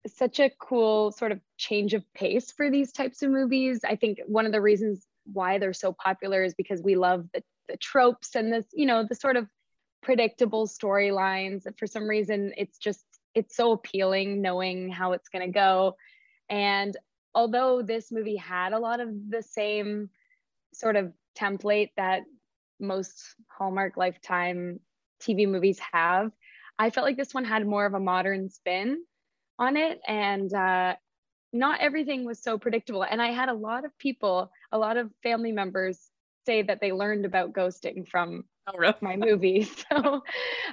such 0.06 0.40
a 0.40 0.50
cool 0.58 1.12
sort 1.12 1.32
of 1.32 1.40
change 1.56 1.94
of 1.94 2.04
pace 2.14 2.50
for 2.50 2.70
these 2.70 2.92
types 2.92 3.22
of 3.22 3.30
movies. 3.30 3.80
I 3.84 3.96
think 3.96 4.20
one 4.26 4.46
of 4.46 4.52
the 4.52 4.60
reasons 4.60 5.06
why 5.32 5.58
they're 5.58 5.72
so 5.72 5.92
popular 5.92 6.42
is 6.42 6.54
because 6.54 6.82
we 6.82 6.96
love 6.96 7.26
the, 7.32 7.42
the 7.68 7.76
tropes 7.78 8.34
and 8.34 8.52
this 8.52 8.66
you 8.74 8.84
know 8.84 9.06
the 9.08 9.14
sort 9.14 9.36
of 9.36 9.48
predictable 10.02 10.66
storylines 10.66 11.62
for 11.78 11.86
some 11.86 12.06
reason 12.06 12.52
it's 12.58 12.76
just 12.76 13.06
it's 13.34 13.56
so 13.56 13.72
appealing 13.72 14.42
knowing 14.42 14.90
how 14.90 15.12
it's 15.12 15.28
going 15.28 15.46
to 15.46 15.52
go. 15.52 15.96
And 16.48 16.96
although 17.34 17.82
this 17.82 18.12
movie 18.12 18.36
had 18.36 18.72
a 18.72 18.78
lot 18.78 19.00
of 19.00 19.08
the 19.28 19.42
same 19.42 20.10
sort 20.72 20.96
of 20.96 21.12
template 21.36 21.90
that 21.96 22.22
most 22.78 23.34
Hallmark 23.48 23.96
Lifetime 23.96 24.80
TV 25.20 25.48
movies 25.48 25.80
have, 25.92 26.30
I 26.78 26.90
felt 26.90 27.06
like 27.06 27.16
this 27.16 27.34
one 27.34 27.44
had 27.44 27.66
more 27.66 27.86
of 27.86 27.94
a 27.94 28.00
modern 28.00 28.50
spin 28.50 29.02
on 29.58 29.76
it. 29.76 30.00
And 30.06 30.52
uh, 30.52 30.94
not 31.52 31.80
everything 31.80 32.24
was 32.24 32.42
so 32.42 32.58
predictable. 32.58 33.04
And 33.04 33.22
I 33.22 33.28
had 33.28 33.48
a 33.48 33.54
lot 33.54 33.84
of 33.84 33.96
people, 33.98 34.50
a 34.72 34.78
lot 34.78 34.96
of 34.96 35.10
family 35.22 35.52
members 35.52 36.10
say 36.46 36.62
that 36.62 36.80
they 36.80 36.92
learned 36.92 37.24
about 37.24 37.52
ghosting 37.52 38.06
from 38.08 38.44
oh, 38.66 38.76
really? 38.76 38.94
my 39.00 39.16
movie. 39.16 39.68
So 39.92 40.22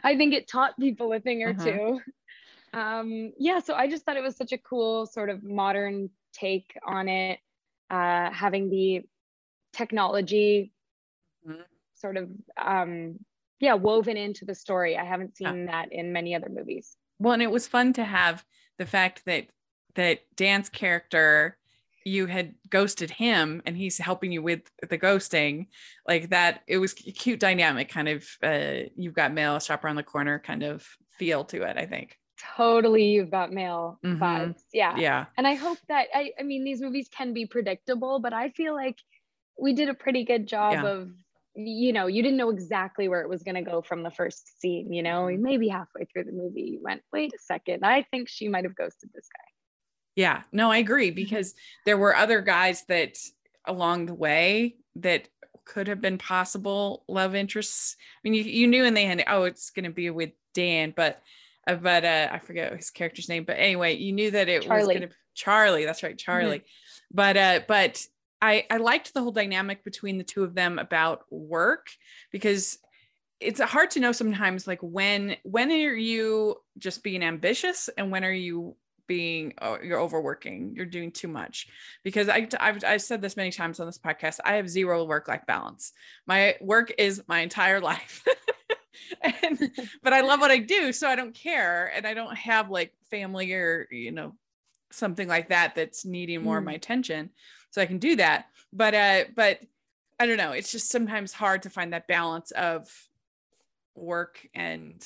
I 0.03 0.17
think 0.17 0.33
it 0.33 0.47
taught 0.47 0.79
people 0.79 1.13
a 1.13 1.19
thing 1.19 1.43
or 1.43 1.51
uh-huh. 1.51 1.63
two. 1.63 1.99
Um, 2.73 3.33
yeah, 3.37 3.59
so 3.59 3.73
I 3.73 3.89
just 3.89 4.05
thought 4.05 4.17
it 4.17 4.23
was 4.23 4.37
such 4.37 4.53
a 4.53 4.57
cool 4.57 5.05
sort 5.05 5.29
of 5.29 5.43
modern 5.43 6.09
take 6.33 6.77
on 6.85 7.09
it, 7.09 7.39
uh, 7.89 8.31
having 8.31 8.69
the 8.69 9.03
technology 9.73 10.71
mm-hmm. 11.47 11.61
sort 11.95 12.17
of 12.17 12.29
um, 12.57 13.19
yeah 13.59 13.73
woven 13.73 14.17
into 14.17 14.45
the 14.45 14.55
story. 14.55 14.97
I 14.97 15.03
haven't 15.03 15.35
seen 15.35 15.65
yeah. 15.65 15.71
that 15.71 15.91
in 15.91 16.13
many 16.13 16.33
other 16.33 16.49
movies. 16.49 16.95
Well, 17.19 17.33
and 17.33 17.43
it 17.43 17.51
was 17.51 17.67
fun 17.67 17.93
to 17.93 18.03
have 18.03 18.45
the 18.81 18.87
fact 18.87 19.21
that 19.27 19.45
that 19.93 20.21
Dan's 20.35 20.69
character 20.69 21.55
you 22.03 22.25
had 22.25 22.55
ghosted 22.67 23.11
him 23.11 23.61
and 23.63 23.77
he's 23.77 23.99
helping 23.99 24.31
you 24.31 24.41
with 24.41 24.61
the 24.89 24.97
ghosting 24.97 25.67
like 26.07 26.31
that 26.31 26.61
it 26.65 26.79
was 26.79 26.93
cute 26.93 27.39
dynamic 27.39 27.89
kind 27.89 28.09
of 28.09 28.25
uh 28.41 28.89
you've 28.95 29.13
got 29.13 29.31
mail 29.31 29.59
shop 29.59 29.83
around 29.83 29.97
the 29.97 30.03
corner 30.03 30.39
kind 30.39 30.63
of 30.63 30.83
feel 31.19 31.43
to 31.43 31.61
it 31.61 31.77
i 31.77 31.85
think 31.85 32.17
totally 32.57 33.05
you've 33.11 33.29
got 33.29 33.53
mail 33.53 33.99
mm-hmm. 34.03 34.21
vibes. 34.21 34.61
Yeah. 34.73 34.97
Yeah. 34.97 35.25
And 35.37 35.47
I 35.47 35.53
hope 35.53 35.77
that 35.89 36.07
I 36.11 36.31
I 36.39 36.43
mean 36.43 36.63
these 36.63 36.81
movies 36.81 37.07
can 37.15 37.33
be 37.33 37.45
predictable, 37.45 38.19
but 38.19 38.33
I 38.33 38.49
feel 38.49 38.73
like 38.73 38.97
we 39.59 39.73
did 39.73 39.89
a 39.89 39.93
pretty 39.93 40.23
good 40.23 40.47
job 40.47 40.73
yeah. 40.73 40.87
of 40.87 41.11
you 41.55 41.91
know, 41.93 42.07
you 42.07 42.23
didn't 42.23 42.37
know 42.37 42.49
exactly 42.49 43.07
where 43.09 43.21
it 43.21 43.29
was 43.29 43.43
going 43.43 43.55
to 43.55 43.61
go 43.61 43.81
from 43.81 44.03
the 44.03 44.11
first 44.11 44.59
scene, 44.61 44.93
you 44.93 45.03
know, 45.03 45.25
Mm-hmm. 45.25 45.43
maybe 45.43 45.67
halfway 45.67 46.05
through 46.05 46.23
the 46.25 46.31
movie, 46.31 46.61
you 46.61 46.79
went, 46.81 47.01
wait 47.11 47.33
a 47.33 47.37
second, 47.39 47.83
I 47.85 48.03
think 48.03 48.29
she 48.29 48.47
might 48.47 48.63
have 48.63 48.75
ghosted 48.75 49.09
this 49.13 49.27
guy. 49.27 49.43
Yeah, 50.15 50.41
no, 50.51 50.71
I 50.71 50.77
agree 50.77 51.11
because 51.11 51.53
there 51.85 51.97
were 51.97 52.15
other 52.15 52.41
guys 52.41 52.83
that 52.87 53.17
along 53.65 54.05
the 54.07 54.13
way 54.13 54.75
that 54.97 55.27
could 55.63 55.87
have 55.87 56.01
been 56.01 56.17
possible 56.17 57.03
love 57.07 57.35
interests. 57.35 57.95
I 57.99 58.19
mean, 58.23 58.33
you, 58.33 58.43
you 58.43 58.67
knew 58.67 58.83
in 58.83 58.93
the 58.93 59.01
end, 59.01 59.23
oh, 59.27 59.43
it's 59.43 59.69
going 59.69 59.85
to 59.85 59.91
be 59.91 60.09
with 60.09 60.31
Dan, 60.53 60.93
but 60.95 61.21
uh, 61.67 61.75
but 61.75 62.03
uh, 62.03 62.27
I 62.31 62.39
forget 62.39 62.75
his 62.75 62.89
character's 62.89 63.29
name. 63.29 63.43
But 63.45 63.57
anyway, 63.59 63.95
you 63.95 64.11
knew 64.11 64.31
that 64.31 64.49
it 64.49 64.61
was 64.61 64.67
Charlie. 64.67 64.95
going 64.95 65.09
to 65.09 65.15
Charlie. 65.35 65.85
That's 65.85 66.03
right, 66.03 66.17
Charlie. 66.17 66.63
But 67.13 67.37
uh, 67.37 67.59
but 67.67 68.05
I 68.41 68.65
I 68.69 68.77
liked 68.77 69.13
the 69.13 69.21
whole 69.21 69.31
dynamic 69.31 69.83
between 69.83 70.17
the 70.17 70.23
two 70.23 70.43
of 70.43 70.55
them 70.55 70.79
about 70.79 71.25
work 71.29 71.87
because 72.31 72.79
it's 73.39 73.59
hard 73.59 73.89
to 73.91 73.99
know 73.99 74.11
sometimes 74.11 74.67
like 74.67 74.79
when 74.81 75.35
when 75.43 75.71
are 75.71 75.93
you 75.95 76.57
just 76.77 77.03
being 77.03 77.23
ambitious 77.23 77.89
and 77.97 78.11
when 78.11 78.23
are 78.23 78.31
you 78.31 78.75
being 79.07 79.53
oh, 79.61 79.77
you're 79.83 79.99
overworking 79.99 80.73
you're 80.75 80.85
doing 80.85 81.11
too 81.11 81.27
much? 81.27 81.67
Because 82.03 82.29
I, 82.29 82.47
I've, 82.59 82.83
I've 82.83 83.01
said 83.01 83.21
this 83.21 83.35
many 83.35 83.51
times 83.51 83.79
on 83.79 83.85
this 83.85 83.97
podcast 83.99 84.39
i 84.45 84.53
have 84.55 84.69
zero 84.69 85.03
work 85.05 85.27
life 85.27 85.43
balance. 85.47 85.91
My 86.27 86.55
work 86.61 86.93
is 86.97 87.23
my 87.27 87.39
entire 87.41 87.79
life. 87.91 88.23
And 89.21 89.59
but 90.03 90.13
i 90.13 90.21
love 90.21 90.39
what 90.39 90.51
i 90.51 90.57
do 90.59 90.93
so 90.93 91.07
i 91.09 91.15
don't 91.15 91.33
care. 91.35 91.91
And 91.93 92.07
i 92.07 92.13
don't 92.13 92.35
have 92.37 92.69
like 92.69 92.93
family 93.09 93.51
or 93.53 93.87
you 93.91 94.11
know 94.11 94.33
something 94.91 95.27
like 95.27 95.49
that 95.49 95.73
that's 95.75 96.05
needing 96.05 96.43
more 96.43 96.57
of 96.57 96.63
Mm. 96.63 96.67
my 96.67 96.73
attention 96.73 97.29
so 97.71 97.81
i 97.81 97.85
can 97.85 97.97
do 97.97 98.15
that. 98.17 98.45
But 98.71 98.93
uh 98.93 99.23
but 99.35 99.59
i 100.19 100.25
don't 100.25 100.37
know. 100.37 100.51
It's 100.51 100.71
just 100.71 100.89
sometimes 100.89 101.33
hard 101.33 101.63
to 101.63 101.69
find 101.69 101.91
that 101.93 102.07
balance 102.07 102.51
of 102.51 102.89
work 103.95 104.47
and 104.53 105.05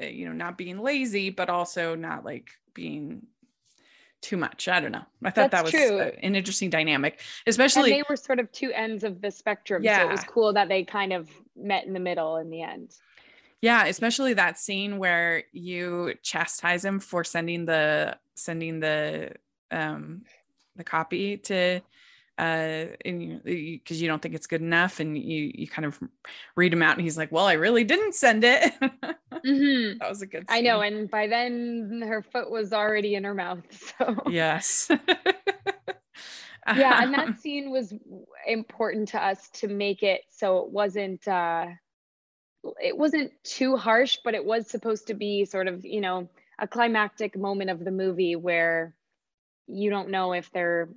uh, 0.00 0.06
you 0.06 0.26
know 0.26 0.32
not 0.32 0.56
being 0.56 0.78
lazy 0.78 1.30
but 1.30 1.48
also 1.50 1.94
not 1.96 2.24
like 2.24 2.50
being 2.74 3.26
too 4.20 4.36
much. 4.36 4.68
I 4.68 4.78
don't 4.80 4.92
know. 4.92 5.02
I 5.24 5.30
thought 5.30 5.50
that 5.50 5.64
was 5.64 5.74
uh, 5.74 6.12
an 6.22 6.36
interesting 6.36 6.70
dynamic 6.70 7.14
And 7.44 7.50
especially 7.50 7.90
they 7.90 8.04
were 8.08 8.14
sort 8.14 8.38
of 8.38 8.52
two 8.52 8.70
ends 8.72 9.02
of 9.02 9.20
the 9.20 9.32
spectrum. 9.32 9.82
So 9.84 9.90
it 9.90 10.10
was 10.10 10.22
cool 10.22 10.52
that 10.52 10.68
they 10.68 10.84
kind 10.84 11.12
of 11.12 11.28
met 11.56 11.86
in 11.86 11.92
the 11.92 12.00
middle 12.00 12.36
in 12.36 12.48
the 12.48 12.62
end. 12.62 12.94
yeah 13.60 13.86
especially 13.86 14.34
that 14.34 14.58
scene 14.58 14.98
where 14.98 15.44
you 15.52 16.14
chastise 16.22 16.84
him 16.84 17.00
for 17.00 17.24
sending 17.24 17.64
the 17.66 18.16
sending 18.34 18.80
the 18.80 19.32
um 19.70 20.22
the 20.76 20.84
copy 20.84 21.36
to 21.38 21.80
uh 22.38 22.86
and 23.04 23.42
because 23.44 24.00
you, 24.00 24.08
don't 24.08 24.22
think 24.22 24.34
it's 24.34 24.46
good 24.46 24.62
enough 24.62 25.00
and 25.00 25.18
you 25.18 25.50
you 25.54 25.68
kind 25.68 25.84
of 25.84 26.00
read 26.56 26.72
him 26.72 26.82
out 26.82 26.96
and 26.96 27.02
he's 27.02 27.18
like 27.18 27.30
well 27.30 27.44
i 27.44 27.52
really 27.52 27.84
didn't 27.84 28.14
send 28.14 28.42
it 28.44 28.72
Mhm. 29.44 29.98
that 29.98 30.08
was 30.08 30.22
a 30.22 30.26
good 30.26 30.44
I 30.48 30.60
know. 30.60 30.82
And 30.82 31.10
by 31.10 31.26
then 31.26 32.00
her 32.06 32.22
foot 32.22 32.48
was 32.50 32.72
already 32.72 33.16
in 33.16 33.24
her 33.24 33.34
mouth. 33.34 33.64
So 33.98 34.16
yes 34.30 34.88
yeah 36.76 37.02
and 37.02 37.12
that 37.14 37.38
scene 37.40 37.70
was 37.70 37.92
important 38.46 39.08
to 39.08 39.22
us 39.22 39.48
to 39.50 39.68
make 39.68 40.02
it 40.02 40.22
so 40.30 40.58
it 40.64 40.70
wasn't 40.70 41.26
uh 41.26 41.66
it 42.80 42.96
wasn't 42.96 43.32
too 43.44 43.76
harsh 43.76 44.18
but 44.24 44.34
it 44.34 44.44
was 44.44 44.68
supposed 44.68 45.08
to 45.08 45.14
be 45.14 45.44
sort 45.44 45.66
of 45.66 45.84
you 45.84 46.00
know 46.00 46.28
a 46.58 46.66
climactic 46.68 47.36
moment 47.36 47.70
of 47.70 47.84
the 47.84 47.90
movie 47.90 48.36
where 48.36 48.94
you 49.66 49.90
don't 49.90 50.10
know 50.10 50.32
if 50.32 50.50
they're 50.52 50.88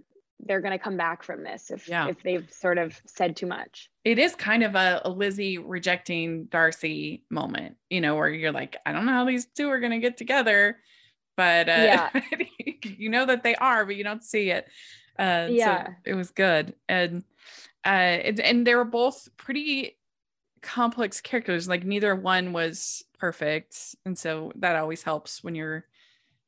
they're 0.42 0.62
going 0.62 0.78
to 0.78 0.84
come 0.84 0.98
back 0.98 1.24
from 1.24 1.44
this 1.44 1.72
if 1.72 1.88
Yeah. 1.88 2.08
if 2.10 2.22
they've 2.22 2.50
sort 2.52 2.78
of 2.78 3.00
said 3.06 3.36
too 3.36 3.46
much 3.48 3.90
it 4.06 4.20
is 4.20 4.36
kind 4.36 4.64
of 4.64 4.76
a, 4.76 5.02
a 5.04 5.10
Lizzie 5.10 5.58
rejecting 5.58 6.46
Darcy 6.46 7.24
moment, 7.32 7.76
you 7.90 8.02
know, 8.02 8.16
where 8.16 8.30
you're 8.30 8.52
like, 8.52 8.78
I 8.86 8.92
don't 8.92 9.08
know 9.08 9.14
how 9.14 9.26
these 9.26 9.48
two 9.48 9.68
are 9.70 9.80
going 9.80 9.94
to 9.94 9.98
get 10.00 10.16
together, 10.16 10.78
but 11.36 11.68
uh, 11.68 11.72
Yeah. 11.72 12.10
you 12.84 13.10
know 13.10 13.26
that 13.26 13.42
they 13.42 13.56
are, 13.56 13.84
but 13.84 13.96
you 13.96 14.04
don't 14.04 14.24
see 14.24 14.52
it. 14.52 14.68
Uh, 15.18 15.48
Yeah. 15.50 15.88
so 15.88 15.94
it 16.06 16.14
was 16.14 16.30
good, 16.30 16.76
and 16.88 17.24
uh, 17.84 17.90
and, 17.90 18.40
and 18.40 18.68
they 18.68 18.76
were 18.76 18.86
both 18.86 19.28
pretty 19.38 19.98
complex 20.62 21.20
characters. 21.20 21.68
Like 21.68 21.84
neither 21.84 22.16
one 22.16 22.54
was 22.54 23.04
perfect, 23.18 23.96
and 24.06 24.16
so 24.16 24.52
that 24.58 24.76
always 24.76 25.02
helps 25.02 25.44
when 25.44 25.56
you're 25.56 25.86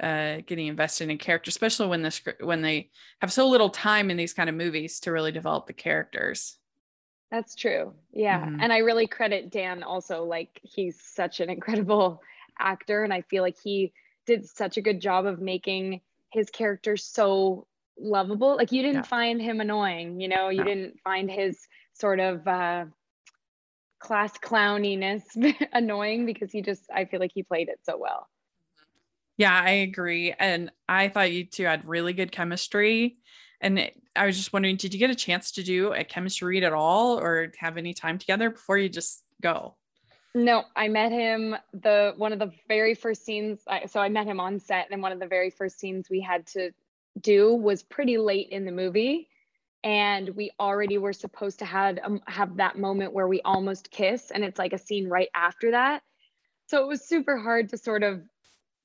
uh 0.02 0.38
getting 0.46 0.68
invested 0.68 1.06
in 1.06 1.12
a 1.12 1.18
character 1.18 1.50
especially 1.50 1.88
when 1.88 2.02
the 2.04 2.12
script 2.12 2.44
when 2.44 2.62
they 2.62 2.90
have 3.22 3.32
so 3.34 3.48
little 3.50 3.70
time 3.70 4.12
in 4.12 4.18
these 4.18 4.34
kind 4.34 4.50
of 4.50 4.56
movies 4.56 5.00
to 5.00 5.12
really 5.12 5.32
develop 5.32 5.66
the 5.68 5.74
characters 5.74 6.60
That's 7.32 7.56
true. 7.56 7.94
Yeah. 8.14 8.46
Mhm. 8.46 8.60
And 8.62 8.72
I 8.72 8.78
really 8.80 9.06
credit 9.08 9.50
Dan 9.50 9.84
also. 9.84 10.24
Like, 10.24 10.60
he's 10.64 11.02
such 11.02 11.42
an 11.42 11.50
incredible 11.58 12.22
actor. 12.58 13.04
And 13.04 13.14
I 13.14 13.22
feel 13.24 13.44
like 13.44 13.58
he 13.62 13.92
did 14.26 14.46
such 14.48 14.78
a 14.78 14.82
good 14.82 15.02
job 15.02 15.26
of 15.26 15.42
making 15.42 16.02
his 16.32 16.50
character 16.50 16.96
so 16.96 17.68
lovable. 17.98 18.56
Like, 18.56 18.72
you 18.72 18.82
didn't 18.82 19.04
Yeah. 19.04 19.10
find 19.18 19.42
him 19.42 19.60
annoying, 19.60 20.22
you 20.22 20.30
know, 20.30 20.48
you 20.50 20.64
No. 20.64 20.64
didn't 20.64 21.00
find 21.04 21.30
his 21.30 21.68
sort 21.94 22.20
of 22.22 22.48
uh, 22.48 22.86
class 24.00 24.38
clowniness 24.38 25.24
annoying 25.74 26.26
because 26.26 26.52
he 26.52 26.62
just, 26.62 26.84
I 26.94 27.06
feel 27.06 27.20
like 27.20 27.32
he 27.34 27.44
played 27.44 27.68
it 27.70 27.80
so 27.84 27.98
well. 27.98 28.28
Yeah, 29.38 29.60
I 29.60 29.70
agree. 29.70 30.34
And 30.38 30.72
I 30.90 31.10
thought 31.10 31.32
you 31.32 31.46
two 31.46 31.66
had 31.66 31.88
really 31.88 32.14
good 32.14 32.32
chemistry. 32.32 33.18
And 33.62 33.90
I 34.16 34.26
was 34.26 34.38
just 34.38 34.52
wondering, 34.52 34.76
did 34.76 34.94
you 34.94 35.00
get 35.00 35.10
a 35.10 35.16
chance 35.16 35.52
to 35.54 35.64
do 35.64 35.94
a 35.94 36.04
chemistry 36.04 36.48
read 36.48 36.64
at 36.64 36.74
all 36.74 37.20
or 37.20 37.52
have 37.60 37.78
any 37.78 37.94
time 37.94 38.18
together 38.18 38.50
before 38.50 38.78
you 38.78 38.90
just 38.90 39.24
go? 39.42 39.76
No, 40.36 40.66
I 40.76 40.88
met 40.88 41.12
him 41.12 41.56
the 41.74 42.14
one 42.18 42.34
of 42.34 42.40
the 42.40 42.52
very 42.68 42.94
first 42.94 43.26
scenes. 43.26 43.62
So 43.88 44.00
I 44.00 44.10
met 44.10 44.28
him 44.28 44.40
on 44.40 44.60
set, 44.60 44.88
and 44.92 45.02
one 45.02 45.12
of 45.12 45.20
the 45.20 45.28
very 45.28 45.50
first 45.50 45.80
scenes 45.80 46.10
we 46.10 46.22
had 46.22 46.46
to 46.48 46.72
do 47.22 47.56
was 47.56 47.82
pretty 47.82 48.20
late 48.20 48.50
in 48.50 48.64
the 48.64 48.72
movie, 48.72 49.30
and 49.84 50.30
we 50.30 50.52
already 50.60 51.00
were 51.00 51.14
supposed 51.14 51.58
to 51.60 51.66
have 51.66 51.98
um, 52.04 52.22
have 52.28 52.58
that 52.58 52.78
moment 52.78 53.14
where 53.14 53.28
we 53.28 53.42
almost 53.42 53.90
kiss, 53.90 54.30
and 54.30 54.44
it's 54.44 54.60
like 54.60 54.74
a 54.74 54.78
scene 54.78 55.08
right 55.08 55.30
after 55.34 55.72
that. 55.72 56.04
So 56.68 56.84
it 56.84 56.88
was 56.88 57.04
super 57.04 57.38
hard 57.38 57.70
to 57.70 57.78
sort 57.78 58.04
of 58.04 58.22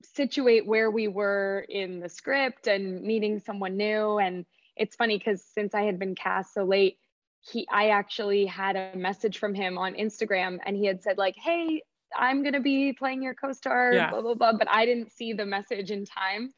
situate 0.04 0.66
where 0.66 0.90
we 0.90 1.08
were 1.08 1.64
in 1.68 2.00
the 2.00 2.08
script 2.08 2.66
and 2.66 3.02
meeting 3.02 3.38
someone 3.40 3.76
new. 3.76 4.18
And 4.18 4.44
it's 4.76 4.96
funny 4.96 5.18
because 5.18 5.42
since 5.42 5.74
I 5.74 5.82
had 5.82 5.98
been 5.98 6.14
cast 6.14 6.54
so 6.54 6.64
late, 6.64 6.98
he 7.40 7.66
I 7.72 7.88
actually 7.88 8.46
had 8.46 8.76
a 8.76 8.96
message 8.96 9.38
from 9.38 9.54
him 9.54 9.76
on 9.76 9.94
Instagram 9.94 10.58
and 10.64 10.76
he 10.76 10.86
had 10.86 11.02
said 11.02 11.18
like, 11.18 11.34
"Hey, 11.36 11.82
I'm 12.16 12.42
going 12.42 12.52
to 12.54 12.60
be 12.60 12.92
playing 12.92 13.22
your 13.22 13.34
co-star 13.34 13.92
Yeah. 13.92 14.10
blah 14.10 14.20
blah 14.22 14.34
blah," 14.34 14.52
but 14.52 14.68
I 14.70 14.86
didn't 14.86 15.10
see 15.12 15.32
the 15.32 15.44
message 15.46 15.90
in 15.90 16.04
time. 16.04 16.52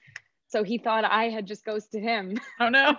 So 0.48 0.62
he 0.62 0.78
thought 0.78 1.04
I 1.04 1.30
had 1.30 1.46
just 1.46 1.64
ghosted 1.64 2.02
him 2.02 2.38
Oh 2.60 2.68
no. 2.68 2.94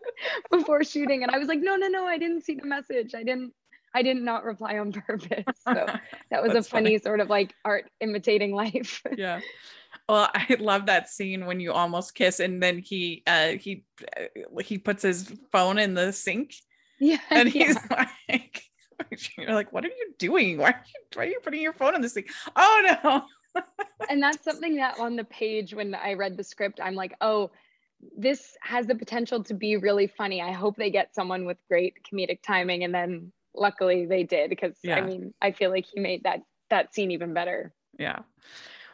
before 0.50 0.82
shooting 0.82 1.22
and 1.22 1.30
I 1.30 1.38
was 1.38 1.46
like, 1.48 1.60
"No, 1.60 1.76
no, 1.76 1.88
no, 1.88 2.06
I 2.06 2.18
didn't 2.18 2.42
see 2.42 2.54
the 2.54 2.66
message. 2.66 3.14
I 3.14 3.22
didn't 3.22 3.52
I 3.94 4.02
did 4.02 4.16
not 4.16 4.44
reply 4.44 4.78
on 4.78 4.92
purpose." 5.06 5.44
So 5.64 5.86
that 6.30 6.42
was 6.42 6.54
a 6.54 6.62
funny, 6.62 6.98
sort 6.98 7.20
of 7.20 7.28
like 7.28 7.52
art 7.64 7.90
imitating 8.00 8.54
life. 8.54 9.02
yeah. 9.16 9.40
Well, 10.08 10.30
I 10.34 10.56
love 10.58 10.86
that 10.86 11.08
scene 11.08 11.46
when 11.46 11.60
you 11.60 11.72
almost 11.72 12.14
kiss 12.14 12.40
and 12.40 12.62
then 12.62 12.78
he 12.78 13.22
uh 13.26 13.52
he 13.52 13.84
uh, 14.16 14.60
he 14.62 14.78
puts 14.78 15.02
his 15.02 15.32
phone 15.52 15.78
in 15.78 15.94
the 15.94 16.12
sink 16.12 16.54
yeah. 17.00 17.18
and 17.30 17.54
yeah. 17.54 17.66
he's 17.66 17.78
like 17.90 18.62
you're 19.36 19.52
like, 19.52 19.72
what 19.74 19.84
are 19.84 19.88
you 19.88 20.14
doing? 20.18 20.56
Why 20.56 20.70
are 20.70 20.84
you, 20.86 21.00
why 21.14 21.24
are 21.24 21.28
you 21.28 21.40
putting 21.44 21.60
your 21.60 21.74
phone 21.74 21.94
in 21.94 22.00
the 22.00 22.08
sink? 22.08 22.28
Oh 22.56 22.98
no. 23.04 23.62
and 24.08 24.22
that's 24.22 24.42
something 24.42 24.76
that 24.76 24.98
on 24.98 25.16
the 25.16 25.24
page 25.24 25.74
when 25.74 25.94
I 25.94 26.14
read 26.14 26.36
the 26.36 26.44
script, 26.44 26.80
I'm 26.82 26.94
like, 26.94 27.14
oh, 27.20 27.50
this 28.16 28.56
has 28.62 28.86
the 28.86 28.94
potential 28.94 29.42
to 29.44 29.54
be 29.54 29.76
really 29.76 30.06
funny. 30.06 30.42
I 30.42 30.52
hope 30.52 30.76
they 30.76 30.90
get 30.90 31.14
someone 31.14 31.44
with 31.44 31.58
great 31.68 31.94
comedic 32.10 32.42
timing. 32.42 32.84
And 32.84 32.94
then 32.94 33.32
luckily 33.54 34.06
they 34.06 34.22
did 34.22 34.50
because 34.50 34.76
Yeah. 34.82 34.96
I 34.96 35.00
mean, 35.02 35.34
I 35.40 35.52
feel 35.52 35.70
like 35.70 35.86
he 35.92 36.00
made 36.00 36.24
that 36.24 36.40
that 36.70 36.94
scene 36.94 37.10
even 37.10 37.32
better. 37.32 37.72
Yeah. 37.98 38.20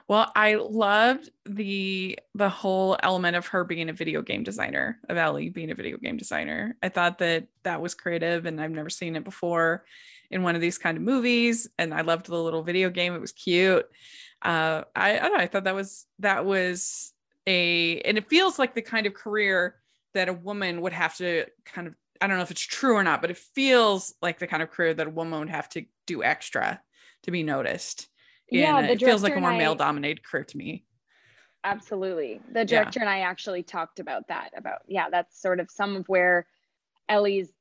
Well, 0.08 0.30
I 0.34 0.54
loved 0.54 1.30
the 1.46 2.18
the 2.34 2.48
whole 2.48 2.96
element 3.02 3.36
of 3.36 3.46
her 3.48 3.64
being 3.64 3.88
a 3.88 3.92
video 3.92 4.22
game 4.22 4.42
designer, 4.42 4.98
of 5.08 5.16
Ellie 5.16 5.48
being 5.48 5.70
a 5.70 5.74
video 5.74 5.96
game 5.96 6.16
designer. 6.16 6.76
I 6.82 6.88
thought 6.88 7.18
that 7.18 7.46
that 7.62 7.80
was 7.80 7.94
creative 7.94 8.46
and 8.46 8.60
I've 8.60 8.70
never 8.70 8.90
seen 8.90 9.16
it 9.16 9.24
before 9.24 9.84
in 10.30 10.42
one 10.42 10.54
of 10.54 10.60
these 10.60 10.78
kind 10.78 10.96
of 10.96 11.02
movies 11.02 11.68
and 11.78 11.94
I 11.94 12.02
loved 12.02 12.26
the 12.26 12.36
little 12.36 12.62
video 12.62 12.90
game. 12.90 13.14
It 13.14 13.20
was 13.20 13.32
cute. 13.32 13.86
Uh 14.42 14.82
I, 14.94 15.18
I 15.18 15.20
don't 15.20 15.34
know, 15.34 15.44
I 15.44 15.46
thought 15.46 15.64
that 15.64 15.74
was 15.74 16.06
that 16.18 16.44
was 16.44 17.12
a 17.46 18.00
and 18.00 18.18
it 18.18 18.28
feels 18.28 18.58
like 18.58 18.74
the 18.74 18.82
kind 18.82 19.06
of 19.06 19.14
career 19.14 19.76
that 20.14 20.28
a 20.28 20.32
woman 20.32 20.80
would 20.82 20.92
have 20.92 21.16
to 21.16 21.46
kind 21.64 21.86
of 21.86 21.94
I 22.20 22.26
don't 22.28 22.36
know 22.36 22.42
if 22.44 22.52
it's 22.52 22.60
true 22.60 22.94
or 22.94 23.02
not, 23.02 23.20
but 23.20 23.30
it 23.30 23.36
feels 23.38 24.14
like 24.22 24.38
the 24.38 24.46
kind 24.46 24.62
of 24.62 24.70
career 24.70 24.94
that 24.94 25.06
a 25.08 25.10
woman 25.10 25.40
would 25.40 25.50
have 25.50 25.68
to 25.70 25.84
do 26.06 26.22
extra 26.22 26.80
to 27.24 27.30
be 27.30 27.42
noticed 27.42 28.08
Yeah, 28.52 28.82
the 28.82 28.92
it 28.92 29.00
feels 29.00 29.22
like 29.22 29.36
a 29.36 29.40
more 29.40 29.52
male 29.52 29.74
dominated 29.74 30.24
career 30.24 30.44
to 30.44 30.56
me. 30.56 30.84
Absolutely. 31.64 32.40
The 32.52 32.64
director 32.64 33.00
and 33.00 33.08
I 33.08 33.20
actually 33.20 33.62
talked 33.62 34.00
about 34.00 34.26
that, 34.28 34.50
about, 34.56 34.80
yeah, 34.88 35.10
that's 35.10 35.40
sort 35.40 35.60
of 35.60 35.70
some 35.70 35.94
of 35.96 36.08
where 36.08 36.46
Ellie's 37.08 37.52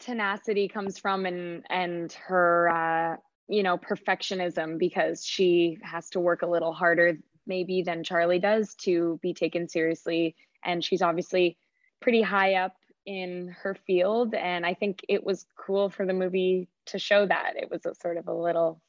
tenacity 0.00 0.66
comes 0.66 0.98
from 0.98 1.26
and 1.26 1.64
and 1.68 2.12
her 2.14 2.70
uh 2.70 3.16
you 3.48 3.62
know 3.62 3.76
perfectionism 3.76 4.78
because 4.78 5.24
she 5.24 5.78
has 5.82 6.08
to 6.08 6.18
work 6.18 6.42
a 6.42 6.46
little 6.46 6.72
harder 6.72 7.18
maybe 7.46 7.82
than 7.82 8.02
Charlie 8.02 8.38
does 8.38 8.74
to 8.76 9.20
be 9.22 9.34
taken 9.34 9.68
seriously 9.68 10.34
and 10.64 10.82
she's 10.82 11.02
obviously 11.02 11.58
pretty 12.00 12.22
high 12.22 12.54
up 12.54 12.76
in 13.04 13.54
her 13.62 13.74
field 13.86 14.34
and 14.34 14.64
I 14.64 14.72
think 14.72 15.04
it 15.06 15.22
was 15.22 15.44
cool 15.54 15.90
for 15.90 16.06
the 16.06 16.14
movie 16.14 16.68
to 16.86 16.98
show 16.98 17.26
that 17.26 17.52
it 17.56 17.70
was 17.70 17.84
a 17.84 17.94
sort 17.94 18.16
of 18.16 18.26
a 18.26 18.34
little 18.34 18.80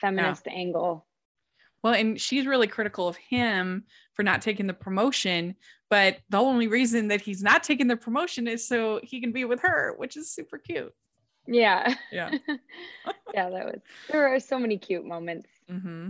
feminist 0.00 0.44
yeah. 0.46 0.52
angle 0.52 1.06
well, 1.82 1.94
and 1.94 2.20
she's 2.20 2.46
really 2.46 2.66
critical 2.66 3.08
of 3.08 3.16
him 3.16 3.84
for 4.14 4.22
not 4.22 4.42
taking 4.42 4.66
the 4.66 4.74
promotion, 4.74 5.54
but 5.90 6.18
the 6.28 6.38
only 6.38 6.66
reason 6.66 7.08
that 7.08 7.20
he's 7.20 7.42
not 7.42 7.62
taking 7.62 7.86
the 7.86 7.96
promotion 7.96 8.48
is 8.48 8.66
so 8.66 9.00
he 9.02 9.20
can 9.20 9.32
be 9.32 9.44
with 9.44 9.60
her, 9.60 9.94
which 9.96 10.16
is 10.16 10.30
super 10.30 10.58
cute. 10.58 10.92
Yeah. 11.46 11.94
Yeah. 12.12 12.30
yeah, 13.34 13.48
that 13.48 13.64
was 13.64 13.80
there 14.10 14.34
are 14.34 14.40
so 14.40 14.58
many 14.58 14.76
cute 14.76 15.04
moments. 15.04 15.48
Mm-hmm. 15.70 16.08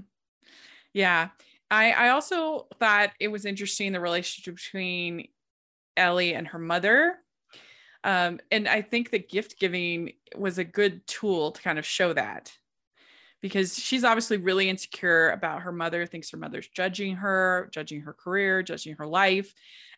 Yeah. 0.95 1.28
I 1.71 1.92
I 1.92 2.09
also 2.09 2.66
thought 2.80 3.11
it 3.21 3.28
was 3.28 3.45
interesting 3.45 3.92
the 3.92 4.00
relationship 4.00 4.57
between 4.57 5.28
Ellie 5.97 6.35
and 6.35 6.49
her 6.49 6.59
mother. 6.59 7.18
Um, 8.04 8.40
and 8.50 8.66
I 8.66 8.80
think 8.80 9.11
the 9.11 9.18
gift 9.18 9.61
giving 9.61 10.12
was 10.35 10.59
a 10.59 10.64
good 10.64 11.07
tool 11.07 11.52
to 11.52 11.62
kind 11.62 11.78
of 11.78 11.85
show 11.85 12.12
that 12.14 12.57
because 13.40 13.78
she's 13.78 14.04
obviously 14.04 14.37
really 14.37 14.68
insecure 14.68 15.30
about 15.30 15.62
her 15.62 15.73
mother, 15.73 16.07
thinks 16.07 16.30
her 16.30 16.37
mother's 16.37 16.68
judging 16.68 17.16
her, 17.16 17.68
judging 17.73 18.00
her 18.02 18.12
career, 18.12 18.62
judging 18.62 18.97
her 18.97 19.07
life. 19.07 19.54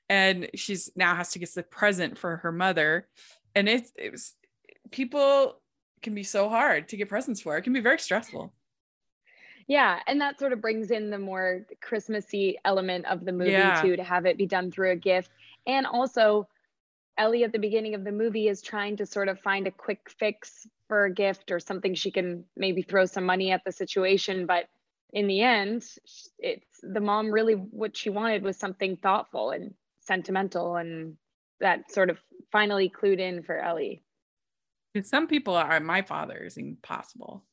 And 0.09 0.51
she's 0.55 0.91
now 0.97 1.15
has 1.15 1.31
to 1.33 1.39
get 1.39 1.55
the 1.55 1.63
present 1.63 2.19
for 2.19 2.39
her 2.39 2.53
mother. 2.53 3.09
And 3.55 3.69
it's 3.69 3.93
it 3.97 4.13
was 4.13 4.35
people 4.91 5.61
can 6.03 6.15
be 6.15 6.23
so 6.23 6.49
hard 6.49 6.89
to 6.89 6.97
get 6.97 7.09
presents 7.09 7.41
for. 7.41 7.57
It 7.57 7.63
can 7.63 7.73
be 7.73 7.81
very 7.81 7.99
stressful. 7.99 8.53
Yeah, 9.67 10.01
and 10.09 10.21
that 10.21 10.39
sort 10.39 10.53
of 10.53 10.61
brings 10.61 10.91
in 10.91 11.11
the 11.11 11.19
more 11.19 11.65
Christmassy 11.81 12.59
element 12.65 13.07
of 13.07 13.25
the 13.25 13.33
movie 13.33 13.53
yeah. 13.53 13.81
too, 13.81 13.95
to 13.95 14.03
have 14.03 14.27
it 14.27 14.37
be 14.37 14.47
done 14.47 14.73
through 14.73 14.91
a 14.91 14.97
gift. 14.97 15.31
And 15.67 15.87
also, 15.87 16.49
Ellie 17.17 17.45
at 17.45 17.53
the 17.53 17.59
beginning 17.59 17.95
of 17.95 18.03
the 18.03 18.11
movie 18.11 18.49
is 18.49 18.63
trying 18.63 18.97
to 18.97 19.07
sort 19.07 19.29
of 19.29 19.39
find 19.39 19.69
a 19.69 19.71
quick 19.71 20.11
fix 20.19 20.67
for 20.91 21.05
a 21.05 21.15
gift 21.15 21.53
or 21.53 21.61
something 21.61 21.95
she 21.95 22.11
can 22.11 22.45
maybe 22.57 22.83
throw 22.83 23.07
some 23.07 23.25
money 23.25 23.53
at 23.53 23.63
the 23.65 23.71
situation 23.71 24.45
but 24.45 24.65
in 25.13 25.29
the 25.29 25.41
end 25.41 25.85
it's 26.39 26.81
the 26.83 27.01
mom 27.01 27.31
really 27.31 27.55
what 27.55 27.97
she 27.97 28.11
wanted 28.11 28.43
was 28.43 28.57
something 28.57 28.97
thoughtful 28.97 29.51
and 29.51 29.73
sentimental 30.01 30.77
and 30.77 31.15
that 31.61 31.91
sort 31.93 32.11
of 32.11 32.19
finally 32.51 32.91
clued 32.91 33.21
in 33.21 33.43
for 33.43 33.59
ellie. 33.59 34.03
Some 35.03 35.29
people 35.29 35.55
are 35.55 35.79
my 35.79 36.03
father 36.03 36.39
is 36.39 36.57
impossible. 36.57 37.45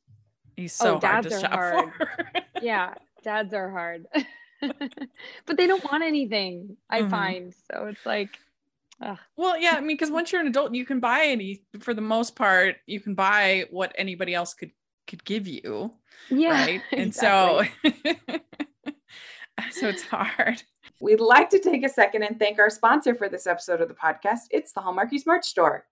He's 0.56 0.74
so 0.74 0.96
oh, 0.96 1.00
hard 1.08 1.25
to 1.25 1.39
shop 1.39 1.51
hard. 1.51 1.91
for. 1.96 2.12
Yeah 2.62 2.96
dads 3.27 3.53
are 3.53 3.70
hard. 3.70 4.08
But 5.46 5.56
they 5.56 5.67
don't 5.67 5.84
want 5.84 6.03
anything 6.03 6.77
i 6.89 7.01
mm-hmm. 7.01 7.10
find. 7.12 7.53
So 7.53 7.86
it's 7.86 8.03
like 8.08 8.39
Ugh. 9.01 9.18
Well, 9.36 9.60
yeah, 9.60 9.75
I 9.75 9.80
mean, 9.80 9.96
because 9.96 10.10
once 10.10 10.32
you're 10.32 10.42
an 10.42 10.48
adult, 10.48 10.74
you 10.74 10.86
can 10.86 11.00
buy 11.00 11.25
any. 11.25 11.62
For 11.80 11.94
the 11.94 12.01
most 12.01 12.36
part, 12.36 12.77
you 12.88 13.00
can 13.00 13.13
buy 13.13 13.66
what 13.70 13.94
anybody 13.96 14.34
else 14.34 14.54
could 14.54 14.72
could 15.08 15.24
give 15.24 15.48
you. 15.48 15.94
Yeah, 16.30 16.66
right. 16.66 16.82
And 16.92 17.13
so, 17.16 17.63
so 19.72 19.88
it's 19.88 20.04
hard. 20.04 20.63
We'd 21.00 21.20
like 21.20 21.50
to 21.51 21.60
take 21.60 21.86
a 21.86 21.89
second 21.89 22.24
and 22.24 22.39
thank 22.39 22.60
our 22.60 22.70
sponsor 22.70 23.13
for 23.16 23.30
this 23.30 23.48
episode 23.48 23.82
of 23.82 23.88
the 23.88 23.94
podcast. 23.94 24.42
It's 24.51 24.74
the 24.74 24.82
Hallmarkies 24.82 25.25
merch 25.25 25.46
store. 25.46 25.86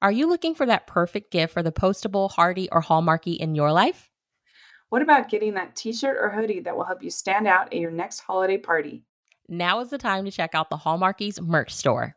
Are 0.00 0.12
you 0.12 0.28
looking 0.28 0.54
for 0.54 0.66
that 0.66 0.86
perfect 0.86 1.30
gift 1.32 1.52
for 1.52 1.62
the 1.62 1.72
postable, 1.72 2.30
Heartie, 2.30 2.68
or 2.70 2.82
Hallmarky 2.82 3.36
in 3.36 3.54
your 3.54 3.72
life? 3.72 4.10
What 4.90 5.02
about 5.02 5.28
getting 5.28 5.54
that 5.54 5.74
t-shirt 5.74 6.16
or 6.20 6.30
hoodie 6.30 6.60
that 6.60 6.76
will 6.76 6.84
help 6.84 7.02
you 7.02 7.10
stand 7.10 7.48
out 7.48 7.72
at 7.72 7.78
your 7.78 7.90
next 7.90 8.20
holiday 8.20 8.58
party? 8.58 9.02
Now 9.48 9.80
is 9.80 9.90
the 9.90 9.98
time 9.98 10.24
to 10.24 10.30
check 10.30 10.54
out 10.54 10.70
the 10.70 10.76
Hallmarkies 10.76 11.40
merch 11.40 11.74
store 11.74 12.16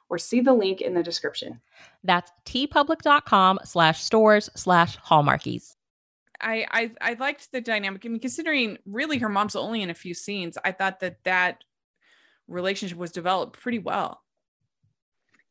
or 0.11 0.17
see 0.17 0.41
the 0.41 0.53
link 0.53 0.81
in 0.81 0.93
the 0.93 1.01
description. 1.01 1.61
That's 2.03 2.31
teepublic.com 2.45 3.61
slash 3.63 4.03
stores 4.03 4.49
slash 4.57 4.97
hallmarkies. 4.99 5.75
I, 6.41 6.65
I 6.69 6.91
I 7.01 7.13
liked 7.13 7.51
the 7.51 7.61
dynamic. 7.61 8.05
I 8.05 8.09
mean, 8.09 8.19
considering 8.19 8.77
really 8.85 9.19
her 9.19 9.29
mom's 9.29 9.55
only 9.55 9.81
in 9.81 9.89
a 9.89 9.95
few 9.95 10.13
scenes, 10.13 10.57
I 10.65 10.73
thought 10.73 10.99
that 10.99 11.23
that 11.23 11.63
relationship 12.47 12.97
was 12.97 13.11
developed 13.11 13.59
pretty 13.59 13.79
well. 13.79 14.21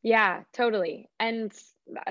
Yeah, 0.03 0.43
totally. 0.53 1.09
And 1.19 1.51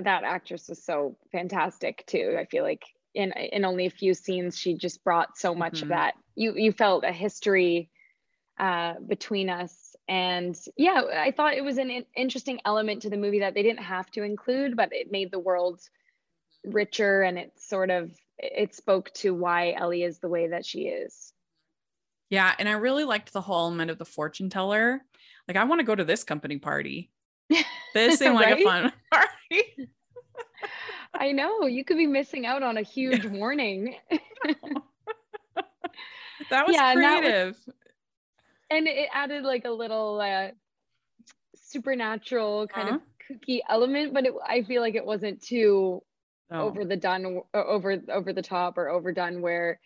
that 0.01 0.25
actress 0.25 0.69
was 0.69 0.83
so 0.85 1.17
fantastic 1.31 2.05
too. 2.07 2.37
I 2.39 2.47
feel 2.47 2.65
like 2.65 2.83
in 3.15 3.33
in 3.33 3.65
only 3.65 3.87
a 3.87 3.91
few 3.91 4.13
scenes, 4.13 4.59
she 4.59 4.75
just 4.75 5.05
brought 5.05 5.39
so 5.39 5.55
much 5.55 5.75
mm-hmm. 5.75 5.85
of 5.85 5.89
that. 5.91 6.15
You 6.35 6.55
you 6.57 6.73
felt 6.73 7.05
a 7.05 7.13
history 7.13 7.91
uh, 8.59 8.95
between 9.07 9.51
us 9.51 9.90
and 10.11 10.59
yeah 10.77 11.03
i 11.19 11.31
thought 11.31 11.55
it 11.55 11.65
was 11.65 11.79
an 11.79 12.05
interesting 12.17 12.61
element 12.65 13.01
to 13.01 13.09
the 13.09 13.17
movie 13.17 13.39
that 13.39 13.55
they 13.55 13.63
didn't 13.63 13.83
have 13.83 14.11
to 14.11 14.25
include 14.25 14.77
but 14.77 14.93
it 14.93 15.13
made 15.13 15.31
the 15.31 15.39
world 15.39 15.81
richer 16.65 17.23
and 17.23 17.39
it 17.39 17.53
sort 17.57 17.91
of 17.91 18.11
it 18.39 18.75
spoke 18.75 19.13
to 19.15 19.33
why 19.33 19.73
ellie 19.73 20.03
is 20.03 20.19
the 20.19 20.29
way 20.29 20.49
that 20.49 20.67
she 20.67 20.81
is. 20.83 21.33
Yeah 22.29 22.53
and 22.59 22.69
i 22.69 22.73
really 22.73 23.05
liked 23.05 23.33
the 23.33 23.41
whole 23.41 23.67
element 23.67 23.91
of 23.91 23.99
the 23.99 24.05
fortune 24.05 24.51
teller. 24.51 25.01
Like 25.47 25.57
i 25.57 25.65
want 25.65 25.79
to 25.79 25.87
go 25.87 25.95
to 25.95 26.05
this 26.05 26.25
company 26.25 26.59
party. 26.59 27.11
This 27.95 28.21
seemed 28.21 28.37
like 28.37 28.61
a 28.61 28.63
fun 28.63 28.93
party. 29.13 29.89
I 31.13 31.33
know 31.33 31.67
you 31.67 31.85
could 31.85 31.97
be 31.97 32.07
missing 32.07 32.47
out 32.47 32.63
on 32.63 32.77
a 32.77 32.83
huge 32.83 33.27
warning. 33.27 33.97
That 36.49 36.67
was 36.67 36.75
yeah, 36.75 36.95
creative 36.95 37.57
and 38.71 38.87
it 38.87 39.09
added 39.13 39.45
like 39.45 39.65
a 39.65 39.71
little 39.71 40.21
uh, 40.21 40.49
supernatural 41.57 42.69
kind 42.69 42.89
uh-huh. 42.89 42.99
of 42.99 43.39
kooky 43.41 43.61
element, 43.69 44.15
but 44.15 44.27
it, 44.27 44.33
I 44.47 44.63
feel 44.63 44.83
like 44.83 44.95
it 44.95 45.05
wasn't 45.05 45.43
too 45.43 46.03
oh. 46.51 46.61
over 46.61 46.85
the 46.85 46.97
done, 46.97 47.41
over 47.55 48.01
over 48.09 48.33
the 48.33 48.43
top 48.43 48.79
or 48.79 48.89
overdone. 48.89 49.43
Where, 49.43 49.81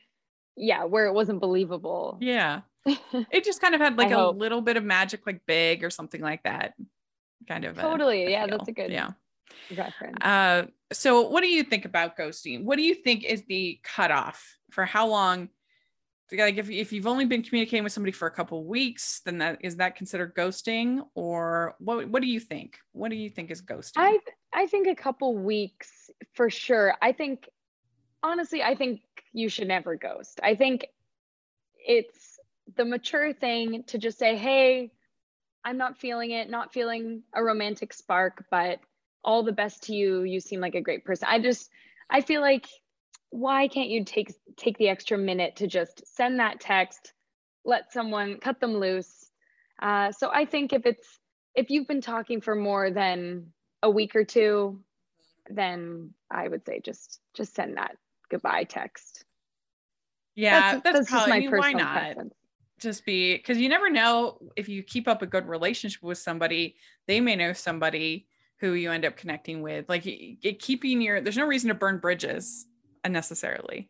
yeah, 0.56 0.84
where 0.84 1.06
it 1.06 1.12
wasn't 1.12 1.40
believable. 1.40 2.18
Yeah, 2.20 2.62
it 2.86 3.44
just 3.44 3.60
kind 3.60 3.74
of 3.74 3.80
had 3.80 3.96
like 3.96 4.10
a 4.10 4.16
hope. 4.16 4.38
little 4.38 4.60
bit 4.60 4.76
of 4.76 4.84
magic, 4.84 5.26
like 5.26 5.40
big 5.46 5.84
or 5.84 5.90
something 5.90 6.20
like 6.20 6.42
that. 6.44 6.74
Kind 7.48 7.64
of 7.64 7.76
totally. 7.76 8.24
A, 8.24 8.26
a 8.26 8.30
yeah, 8.30 8.46
feel. 8.46 8.58
that's 8.58 8.68
a 8.68 8.72
good 8.72 8.90
yeah 8.90 9.10
reference. 9.76 10.16
Uh, 10.20 10.64
so 10.92 11.22
what 11.22 11.42
do 11.42 11.48
you 11.48 11.62
think 11.62 11.84
about 11.84 12.16
ghosting? 12.16 12.64
What 12.64 12.76
do 12.76 12.82
you 12.82 12.94
think 12.94 13.24
is 13.24 13.44
the 13.46 13.80
cutoff 13.82 14.56
for 14.70 14.84
how 14.84 15.08
long? 15.08 15.48
Like 16.32 16.56
if, 16.56 16.70
if 16.70 16.92
you've 16.92 17.06
only 17.06 17.24
been 17.24 17.42
communicating 17.42 17.84
with 17.84 17.92
somebody 17.92 18.12
for 18.12 18.26
a 18.26 18.30
couple 18.30 18.64
weeks 18.64 19.20
then 19.24 19.38
that 19.38 19.58
is 19.60 19.76
that 19.76 19.96
considered 19.96 20.34
ghosting? 20.34 21.00
Or 21.14 21.74
what 21.78 22.08
what 22.08 22.22
do 22.22 22.28
you 22.28 22.40
think? 22.40 22.78
What 22.92 23.10
do 23.10 23.16
you 23.16 23.30
think 23.30 23.50
is 23.50 23.62
ghosting? 23.62 23.92
I 23.96 24.18
i 24.52 24.66
think 24.66 24.86
a 24.86 24.94
couple 24.94 25.36
weeks 25.36 26.10
for 26.32 26.50
sure. 26.50 26.94
I 27.02 27.12
think 27.12 27.48
honestly 28.22 28.62
i 28.62 28.74
think 28.74 29.00
you 29.32 29.48
should 29.48 29.68
never 29.68 29.96
ghost. 29.96 30.40
I 30.42 30.54
think 30.54 30.86
it's 31.86 32.38
the 32.76 32.84
mature 32.84 33.32
thing 33.32 33.84
to 33.88 33.98
just 33.98 34.18
say 34.18 34.36
hey 34.36 34.90
i'm 35.66 35.76
not 35.76 35.98
feeling 35.98 36.30
it 36.30 36.48
not 36.48 36.72
feeling 36.72 37.22
a 37.34 37.44
romantic 37.44 37.92
spark 37.92 38.42
but 38.50 38.80
all 39.24 39.42
the 39.42 39.52
best 39.52 39.84
to 39.84 39.94
you. 39.94 40.22
You 40.22 40.38
seem 40.40 40.60
like 40.60 40.74
a 40.74 40.80
great 40.80 41.04
person. 41.04 41.28
I 41.30 41.38
just 41.38 41.70
i 42.10 42.20
feel 42.20 42.40
like 42.40 42.66
why 43.34 43.66
can't 43.66 43.88
you 43.88 44.04
take 44.04 44.32
take 44.56 44.78
the 44.78 44.88
extra 44.88 45.18
minute 45.18 45.56
to 45.56 45.66
just 45.66 46.06
send 46.06 46.38
that 46.38 46.60
text 46.60 47.14
let 47.64 47.92
someone 47.92 48.38
cut 48.38 48.60
them 48.60 48.76
loose 48.76 49.28
uh, 49.82 50.12
so 50.12 50.30
i 50.32 50.44
think 50.44 50.72
if 50.72 50.86
it's 50.86 51.18
if 51.56 51.68
you've 51.68 51.88
been 51.88 52.00
talking 52.00 52.40
for 52.40 52.54
more 52.54 52.92
than 52.92 53.44
a 53.82 53.90
week 53.90 54.14
or 54.14 54.24
two 54.24 54.78
then 55.50 56.10
i 56.30 56.46
would 56.46 56.64
say 56.64 56.78
just 56.78 57.18
just 57.34 57.56
send 57.56 57.76
that 57.76 57.96
goodbye 58.30 58.62
text 58.62 59.24
yeah 60.36 60.74
that's, 60.74 60.84
that's, 60.84 60.98
that's 60.98 61.10
probably, 61.10 61.30
my 61.30 61.36
I 61.36 61.40
mean, 61.40 61.50
why 61.50 61.72
not 61.72 61.92
preference. 61.92 62.34
just 62.78 63.04
be 63.04 63.36
because 63.36 63.58
you 63.58 63.68
never 63.68 63.90
know 63.90 64.38
if 64.54 64.68
you 64.68 64.84
keep 64.84 65.08
up 65.08 65.22
a 65.22 65.26
good 65.26 65.48
relationship 65.48 66.04
with 66.04 66.18
somebody 66.18 66.76
they 67.08 67.20
may 67.20 67.34
know 67.34 67.52
somebody 67.52 68.28
who 68.58 68.74
you 68.74 68.90
end 68.92 69.04
up 69.04 69.16
connecting 69.16 69.60
with. 69.60 69.86
Like 69.88 70.06
it, 70.06 70.38
it 70.42 70.58
keeping 70.60 71.02
your 71.02 71.20
there's 71.20 71.36
no 71.36 71.44
reason 71.44 71.68
to 71.68 71.74
burn 71.74 71.98
bridges 71.98 72.66
unnecessarily. 73.04 73.88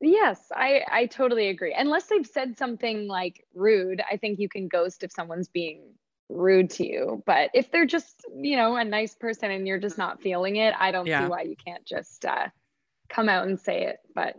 Yes, 0.00 0.40
I 0.54 0.82
I 0.90 1.06
totally 1.06 1.48
agree. 1.48 1.74
Unless 1.76 2.06
they've 2.06 2.26
said 2.26 2.58
something 2.58 3.06
like 3.06 3.44
rude, 3.54 4.02
I 4.10 4.16
think 4.16 4.38
you 4.38 4.48
can 4.48 4.68
ghost 4.68 5.02
if 5.04 5.12
someone's 5.12 5.48
being 5.48 5.94
rude 6.28 6.70
to 6.70 6.86
you. 6.86 7.22
But 7.24 7.50
if 7.54 7.70
they're 7.70 7.86
just, 7.86 8.24
you 8.34 8.56
know, 8.56 8.76
a 8.76 8.84
nice 8.84 9.14
person 9.14 9.50
and 9.50 9.66
you're 9.66 9.78
just 9.78 9.98
not 9.98 10.20
feeling 10.20 10.56
it, 10.56 10.74
I 10.78 10.90
don't 10.90 11.06
Yeah. 11.06 11.24
see 11.26 11.30
why 11.30 11.42
you 11.42 11.54
can't 11.56 11.84
just 11.86 12.24
uh, 12.24 12.48
come 13.08 13.28
out 13.28 13.46
and 13.46 13.60
say 13.60 13.84
it. 13.86 13.98
But 14.14 14.34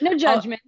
no 0.00 0.16
judgment. 0.16 0.62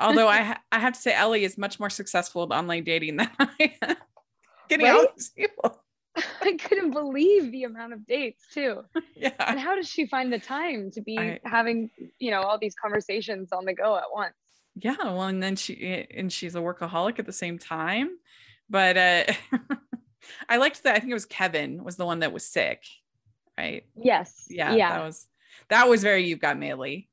Although 0.00 0.28
I 0.28 0.42
ha- 0.42 0.62
I 0.72 0.80
have 0.80 0.94
to 0.94 1.00
say 1.00 1.14
Ellie 1.14 1.44
is 1.44 1.56
much 1.56 1.78
more 1.78 1.90
successful 1.90 2.42
at 2.42 2.50
online 2.50 2.82
dating 2.84 3.16
than 3.18 3.30
I 3.38 3.72
am. 3.82 3.96
Getting 4.68 4.86
Right? 4.86 5.08
these 5.16 5.30
people. 5.30 5.80
I 6.42 6.52
couldn't 6.58 6.90
believe 6.90 7.50
the 7.52 7.64
amount 7.64 7.92
of 7.94 8.06
dates 8.06 8.44
too. 8.52 8.84
Yeah. 9.16 9.30
And 9.38 9.58
how 9.60 9.76
does 9.76 9.88
she 9.88 10.06
find 10.06 10.32
the 10.32 10.38
time 10.40 10.90
to 10.92 11.00
be 11.00 11.16
I- 11.18 11.40
having, 11.44 11.90
you 12.18 12.30
know, 12.32 12.42
all 12.42 12.58
these 12.58 12.74
conversations 12.74 13.52
on 13.52 13.64
the 13.64 13.72
go 13.72 13.96
at 13.96 14.04
once? 14.12 14.34
Yeah. 14.74 14.96
Well, 15.00 15.22
and 15.22 15.40
then 15.42 15.54
she 15.56 16.06
and 16.10 16.32
she's 16.32 16.54
a 16.56 16.58
workaholic 16.58 17.18
at 17.20 17.26
the 17.26 17.32
same 17.32 17.58
time. 17.58 18.10
But 18.68 18.96
uh 18.96 19.24
I 20.48 20.56
liked 20.56 20.82
that. 20.84 20.96
I 20.96 20.98
think 20.98 21.10
it 21.10 21.14
was 21.14 21.26
Kevin 21.26 21.84
was 21.84 21.96
the 21.96 22.06
one 22.06 22.20
that 22.20 22.32
was 22.32 22.44
sick. 22.46 22.82
Right. 23.56 23.84
Yes. 23.96 24.46
Yeah. 24.50 24.74
Yeah. 24.74 24.90
That 24.98 25.04
was 25.04 25.28
that 25.68 25.88
was 25.88 26.02
very 26.02 26.24
you've 26.26 26.40
got 26.40 26.56
maily. 26.56 27.08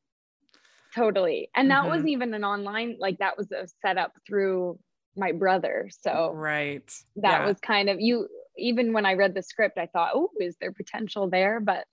totally. 0.95 1.49
And 1.55 1.69
that 1.71 1.83
Mhm. 1.83 1.89
wasn't 1.89 2.09
even 2.09 2.33
an 2.33 2.43
online, 2.43 2.97
like 2.99 3.19
that 3.19 3.38
was 3.38 3.51
a 3.51 3.67
setup 3.81 4.13
through 4.25 4.79
my 5.15 5.31
brother. 5.31 5.89
So 6.01 6.31
Right. 6.33 6.89
that 7.17 7.41
Yeah. 7.41 7.45
was 7.45 7.59
kind 7.59 7.89
of 7.89 7.99
you 8.01 8.27
even 8.60 8.93
when 8.93 9.06
i 9.06 9.13
read 9.13 9.34
the 9.34 9.43
script 9.43 9.78
i 9.78 9.86
thought 9.88 10.12
oh 10.13 10.30
is 10.39 10.56
there 10.62 10.72
potential 10.72 11.30
there 11.30 11.60
but 11.60 11.86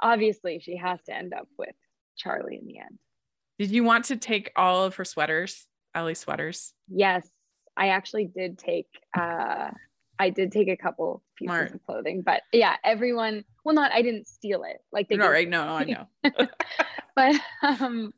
obviously 0.00 0.58
she 0.60 0.76
has 0.76 1.00
to 1.02 1.14
end 1.14 1.32
up 1.32 1.48
with 1.58 1.74
charlie 2.16 2.58
in 2.60 2.66
the 2.66 2.78
end 2.78 2.98
Did 3.58 3.70
you 3.70 3.84
want 3.84 4.06
to 4.06 4.16
take 4.16 4.52
all 4.56 4.84
of 4.84 4.96
her 4.96 5.04
sweaters, 5.04 5.66
Ellie's 5.94 6.18
sweaters? 6.20 6.74
yes 6.88 7.26
i 7.76 7.88
actually 7.88 8.26
did 8.26 8.58
take 8.58 8.88
uh 9.18 9.70
i 10.18 10.30
did 10.30 10.50
take 10.52 10.68
a 10.68 10.76
couple 10.76 11.22
pieces 11.36 11.48
Smart. 11.50 11.74
of 11.74 11.84
clothing 11.86 12.22
but 12.22 12.42
yeah 12.52 12.76
everyone 12.84 13.44
well 13.64 13.74
not 13.74 13.92
i 13.92 14.02
didn't 14.02 14.26
steal 14.26 14.64
it 14.64 14.78
like 14.92 15.08
they 15.08 15.16
No, 15.16 15.30
right. 15.30 15.48
No, 15.48 15.64
no, 15.64 15.72
I 15.72 15.84
know. 15.84 16.06
but 17.16 17.36
um 17.62 18.12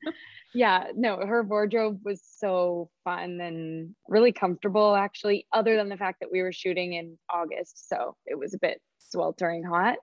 yeah 0.54 0.88
no 0.94 1.16
her 1.24 1.42
wardrobe 1.42 2.00
was 2.04 2.22
so 2.38 2.90
fun 3.04 3.40
and 3.40 3.94
really 4.08 4.32
comfortable 4.32 4.94
actually 4.96 5.46
other 5.52 5.76
than 5.76 5.88
the 5.88 5.96
fact 5.96 6.20
that 6.20 6.30
we 6.32 6.42
were 6.42 6.52
shooting 6.52 6.94
in 6.94 7.18
august 7.32 7.88
so 7.88 8.16
it 8.26 8.38
was 8.38 8.54
a 8.54 8.58
bit 8.58 8.80
sweltering 8.98 9.62
hot 9.62 9.96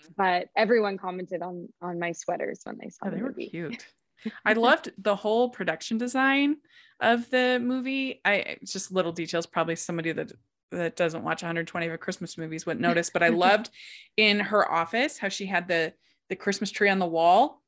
Mm-hmm. 0.00 0.12
but 0.16 0.48
everyone 0.56 0.96
commented 0.98 1.42
on 1.42 1.68
on 1.82 1.98
my 1.98 2.12
sweaters 2.12 2.60
when 2.64 2.78
they 2.80 2.88
saw 2.88 3.06
Oh, 3.06 3.10
the 3.10 3.16
they 3.16 3.22
were 3.22 3.32
cute. 3.32 3.86
I 4.44 4.52
loved 4.52 4.92
the 4.98 5.16
whole 5.16 5.48
production 5.48 5.98
design 5.98 6.56
of 7.00 7.28
the 7.30 7.58
movie. 7.62 8.20
I 8.24 8.58
just 8.64 8.92
little 8.92 9.12
details, 9.12 9.46
probably 9.46 9.76
somebody 9.76 10.12
that 10.12 10.32
that 10.70 10.96
doesn't 10.96 11.24
watch 11.24 11.42
120 11.42 11.86
of 11.86 11.92
a 11.92 11.98
Christmas 11.98 12.38
movies 12.38 12.64
wouldn't 12.64 12.82
notice, 12.82 13.10
but 13.10 13.22
I 13.22 13.28
loved 13.30 13.70
in 14.16 14.40
her 14.40 14.70
office 14.70 15.18
how 15.18 15.28
she 15.28 15.46
had 15.46 15.68
the 15.68 15.92
the 16.28 16.36
Christmas 16.36 16.70
tree 16.70 16.88
on 16.88 16.98
the 16.98 17.06
wall. 17.06 17.62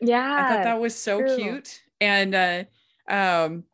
Yeah 0.00 0.36
I 0.38 0.48
thought 0.48 0.64
that 0.64 0.80
was 0.80 0.94
so 0.94 1.20
true. 1.20 1.36
cute. 1.36 1.82
And 2.00 2.34
uh 2.34 2.64
um 3.08 3.64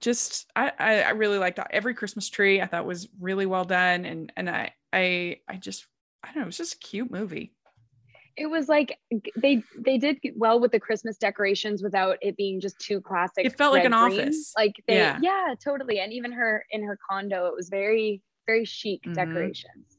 just 0.00 0.50
I, 0.56 0.72
I 0.78 1.10
really 1.10 1.38
liked 1.38 1.60
every 1.70 1.94
Christmas 1.94 2.28
tree. 2.28 2.60
I 2.60 2.66
thought 2.66 2.84
was 2.86 3.08
really 3.20 3.46
well 3.46 3.64
done. 3.64 4.04
And 4.04 4.32
and 4.36 4.50
I 4.50 4.72
I 4.92 5.40
I 5.48 5.56
just 5.56 5.86
I 6.24 6.28
don't 6.28 6.36
know, 6.36 6.42
it 6.42 6.46
was 6.46 6.56
just 6.56 6.74
a 6.74 6.78
cute 6.78 7.10
movie. 7.10 7.52
it 8.36 8.46
was 8.46 8.68
like 8.68 8.98
they 9.36 9.62
they 9.78 9.98
did 9.98 10.18
well 10.36 10.58
with 10.58 10.72
the 10.72 10.80
christmas 10.80 11.18
decorations 11.18 11.82
without 11.82 12.16
it 12.22 12.34
being 12.36 12.60
just 12.60 12.78
too 12.78 12.98
classic 13.00 13.44
It 13.44 13.58
felt 13.58 13.74
like 13.74 13.84
an 13.84 13.92
green. 13.92 14.20
office. 14.20 14.52
like 14.56 14.72
they 14.88 14.94
Yeah. 14.96 15.18
yeah. 15.20 15.54
totally 15.62 16.00
and 16.00 16.12
even 16.14 16.32
her 16.32 16.64
in 16.70 16.82
her 16.82 16.98
condo 17.08 17.46
it 17.46 17.54
was 17.54 17.68
very 17.68 18.22
very 18.46 18.64
chic 18.64 19.02
Mhm. 19.06 19.14
decorations 19.14 19.98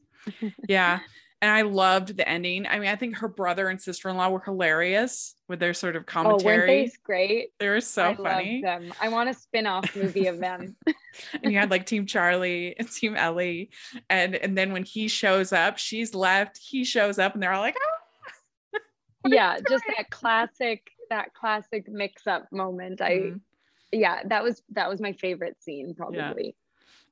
yeah 0.68 0.98
and 1.44 1.52
i 1.52 1.60
loved 1.60 2.16
the 2.16 2.26
ending 2.26 2.66
i 2.66 2.78
mean 2.78 2.88
i 2.88 2.96
think 2.96 3.16
her 3.18 3.28
brother 3.28 3.68
and 3.68 3.80
sister-in-law 3.80 4.30
were 4.30 4.40
hilarious 4.40 5.34
with 5.46 5.60
their 5.60 5.74
sort 5.74 5.94
of 5.94 6.06
commentary. 6.06 6.40
oh 6.40 6.56
weren't 6.56 6.66
they 6.66 6.90
great 7.04 7.48
they 7.60 7.68
were 7.68 7.82
so 7.82 8.04
I 8.10 8.14
funny 8.14 8.62
them. 8.62 8.92
I 9.00 9.10
want 9.10 9.28
a 9.28 9.34
spin-off 9.34 9.94
movie 9.94 10.26
of 10.28 10.38
them. 10.38 10.74
and 11.42 11.52
you 11.52 11.58
had 11.58 11.70
like 11.70 11.84
team 11.84 12.06
charlie 12.06 12.74
and 12.78 12.90
team 12.90 13.14
ellie 13.14 13.68
and 14.08 14.34
and 14.34 14.56
then 14.56 14.72
when 14.72 14.84
he 14.84 15.06
shows 15.08 15.52
up 15.52 15.76
she's 15.76 16.14
left 16.14 16.56
he 16.58 16.82
shows 16.84 17.18
up 17.18 17.34
and 17.34 17.42
they're 17.42 17.52
all 17.52 17.60
like 17.60 17.76
oh 17.78 18.78
yeah, 19.26 19.58
just 19.68 19.84
that 19.96 20.10
classic, 20.10 20.90
that 21.08 21.32
classic 21.32 21.88
mix-up 21.88 22.52
moment. 22.52 23.00
I 23.00 23.10
Mhm. 23.18 23.40
yeah, 23.90 24.20
that 24.26 24.42
was 24.42 24.62
that 24.72 24.88
was 24.90 25.00
my 25.00 25.12
favorite 25.14 25.56
scene 25.62 25.94
probably. 25.94 26.56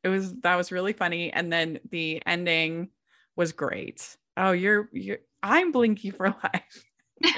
it 0.05 0.09
was 0.09 0.35
that 0.41 0.57
was 0.57 0.71
really 0.73 0.93
funny 0.93 1.33
and 1.33 1.51
then 1.53 1.81
the 1.91 2.23
ending 2.27 2.91
was 3.37 3.53
great 3.53 4.17
oh 4.37 4.53
you're 4.53 4.89
you're 4.93 5.19
i'm 5.43 5.73
blinky 5.73 6.11
for 6.11 6.29
life 6.43 6.85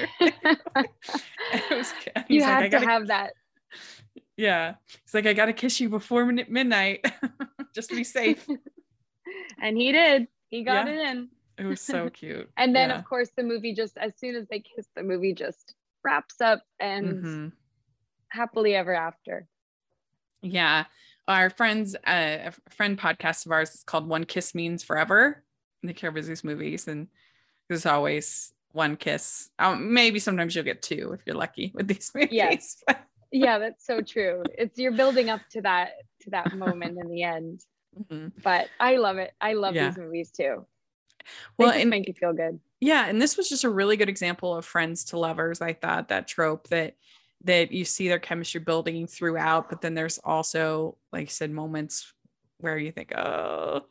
was 1.69 1.93
you 2.27 2.41
like, 2.41 2.49
have 2.49 2.59
I 2.59 2.63
to 2.63 2.69
gotta 2.69 2.85
have 2.87 3.07
that. 3.07 3.33
Yeah. 4.37 4.75
He's 4.87 5.13
like, 5.13 5.27
I 5.27 5.33
got 5.33 5.45
to 5.45 5.53
kiss 5.53 5.79
you 5.79 5.89
before 5.89 6.25
min- 6.25 6.45
midnight 6.49 7.05
just 7.75 7.89
to 7.89 7.95
be 7.95 8.03
safe. 8.03 8.45
And 9.61 9.77
he 9.77 9.91
did. 9.91 10.27
He 10.49 10.63
got 10.63 10.87
Yeah. 10.87 10.93
it 10.93 11.09
in. 11.11 11.29
It 11.57 11.65
was 11.65 11.81
so 11.81 12.09
cute. 12.09 12.49
And 12.57 12.75
then 12.75 12.89
Yeah. 12.89 12.97
of 12.97 13.05
course 13.05 13.29
the 13.37 13.43
movie 13.43 13.73
just 13.75 13.95
as 13.97 14.13
soon 14.17 14.35
as 14.35 14.47
they 14.49 14.59
kiss 14.59 14.87
the 14.95 15.03
movie 15.03 15.33
just 15.33 15.75
wraps 16.03 16.41
up 16.41 16.63
and 16.79 17.23
Mhm. 17.23 17.51
happily 18.29 18.75
ever 18.75 18.93
after. 18.93 19.47
Yeah. 20.41 20.85
Our 21.27 21.49
friends, 21.49 21.95
uh, 21.95 22.51
a 22.51 22.53
friend 22.71 22.97
podcast 22.97 23.45
of 23.45 23.51
ours 23.51 23.73
is 23.75 23.83
called 23.83 24.07
One 24.09 24.25
Kiss 24.25 24.53
Means 24.55 24.83
Forever. 24.83 25.44
Covers 25.95 26.27
these 26.27 26.43
movies. 26.43 26.87
And 26.87 27.07
there's 27.69 27.85
always 27.85 28.53
one 28.71 28.95
kiss. 28.97 29.49
Um, 29.59 29.93
maybe 29.93 30.19
sometimes 30.19 30.55
you'll 30.55 30.63
get 30.65 30.81
two 30.81 31.13
if 31.13 31.21
you're 31.25 31.35
lucky 31.35 31.71
with 31.73 31.87
these 31.87 32.11
movies. 32.15 32.29
Yes. 32.31 32.83
Yeah, 33.31 33.59
that's 33.59 33.85
so 33.85 34.01
true. 34.01 34.43
It's 34.57 34.77
you're 34.79 34.91
building 34.93 35.29
up 35.29 35.41
to 35.51 35.61
that 35.61 35.91
to 36.21 36.29
that 36.31 36.55
moment 36.55 36.97
in 36.99 37.09
the 37.09 37.23
end. 37.23 37.61
Mhm. 37.99 38.31
But 38.43 38.67
I 38.79 38.97
love 38.97 39.17
it. 39.17 39.33
I 39.39 39.53
love 39.53 39.75
Yeah. 39.75 39.89
these 39.89 39.97
movies 39.97 40.31
too. 40.31 40.65
Well, 41.57 41.71
and 41.71 41.89
make 41.89 42.07
you 42.07 42.13
feel 42.13 42.33
good. 42.33 42.59
yeah 42.79 43.07
and 43.07 43.19
this 43.21 43.35
was 43.35 43.49
just 43.49 43.63
a 43.63 43.69
really 43.69 43.97
good 43.97 44.09
example 44.09 44.55
of 44.55 44.63
friends 44.63 45.05
to 45.05 45.17
lovers 45.17 45.59
i 45.59 45.73
thought 45.73 46.09
that 46.09 46.27
trope 46.27 46.67
that 46.67 46.95
that 47.43 47.71
you 47.71 47.83
see 47.83 48.07
their 48.07 48.19
chemistry 48.19 48.59
building 48.59 49.07
throughout 49.07 49.67
but 49.69 49.81
then 49.81 49.95
there's 49.95 50.19
also 50.19 50.95
like 51.11 51.21
you 51.21 51.31
said 51.31 51.49
moments 51.49 52.13
where 52.59 52.77
you 52.77 52.91
think 52.91 53.11
oh 53.17 53.81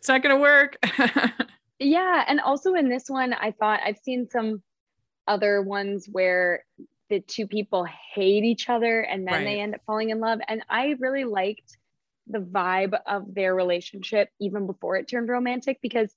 it's 0.00 0.08
not 0.08 0.22
gonna 0.22 0.38
work 0.38 0.78
Yeah, 1.82 2.24
and 2.28 2.40
also 2.40 2.74
in 2.74 2.90
this 2.90 3.08
one, 3.08 3.32
I 3.32 3.52
thought 3.52 3.80
I've 3.82 3.96
seen 3.96 4.28
some 4.28 4.62
other 5.26 5.62
ones 5.62 6.06
where 6.12 6.64
the 7.08 7.20
two 7.20 7.46
people 7.46 7.84
hate 8.14 8.44
each 8.44 8.68
other 8.68 9.00
and 9.00 9.26
then 9.26 9.44
they 9.44 9.60
end 9.60 9.74
up 9.74 9.80
falling 9.86 10.10
in 10.10 10.20
love. 10.20 10.40
And 10.46 10.62
I 10.68 10.94
really 11.00 11.24
liked 11.24 11.78
the 12.26 12.38
vibe 12.40 13.00
of 13.06 13.34
their 13.34 13.54
relationship 13.54 14.28
even 14.38 14.66
before 14.66 14.96
it 14.96 15.08
turned 15.08 15.30
romantic 15.30 15.78
because 15.80 16.14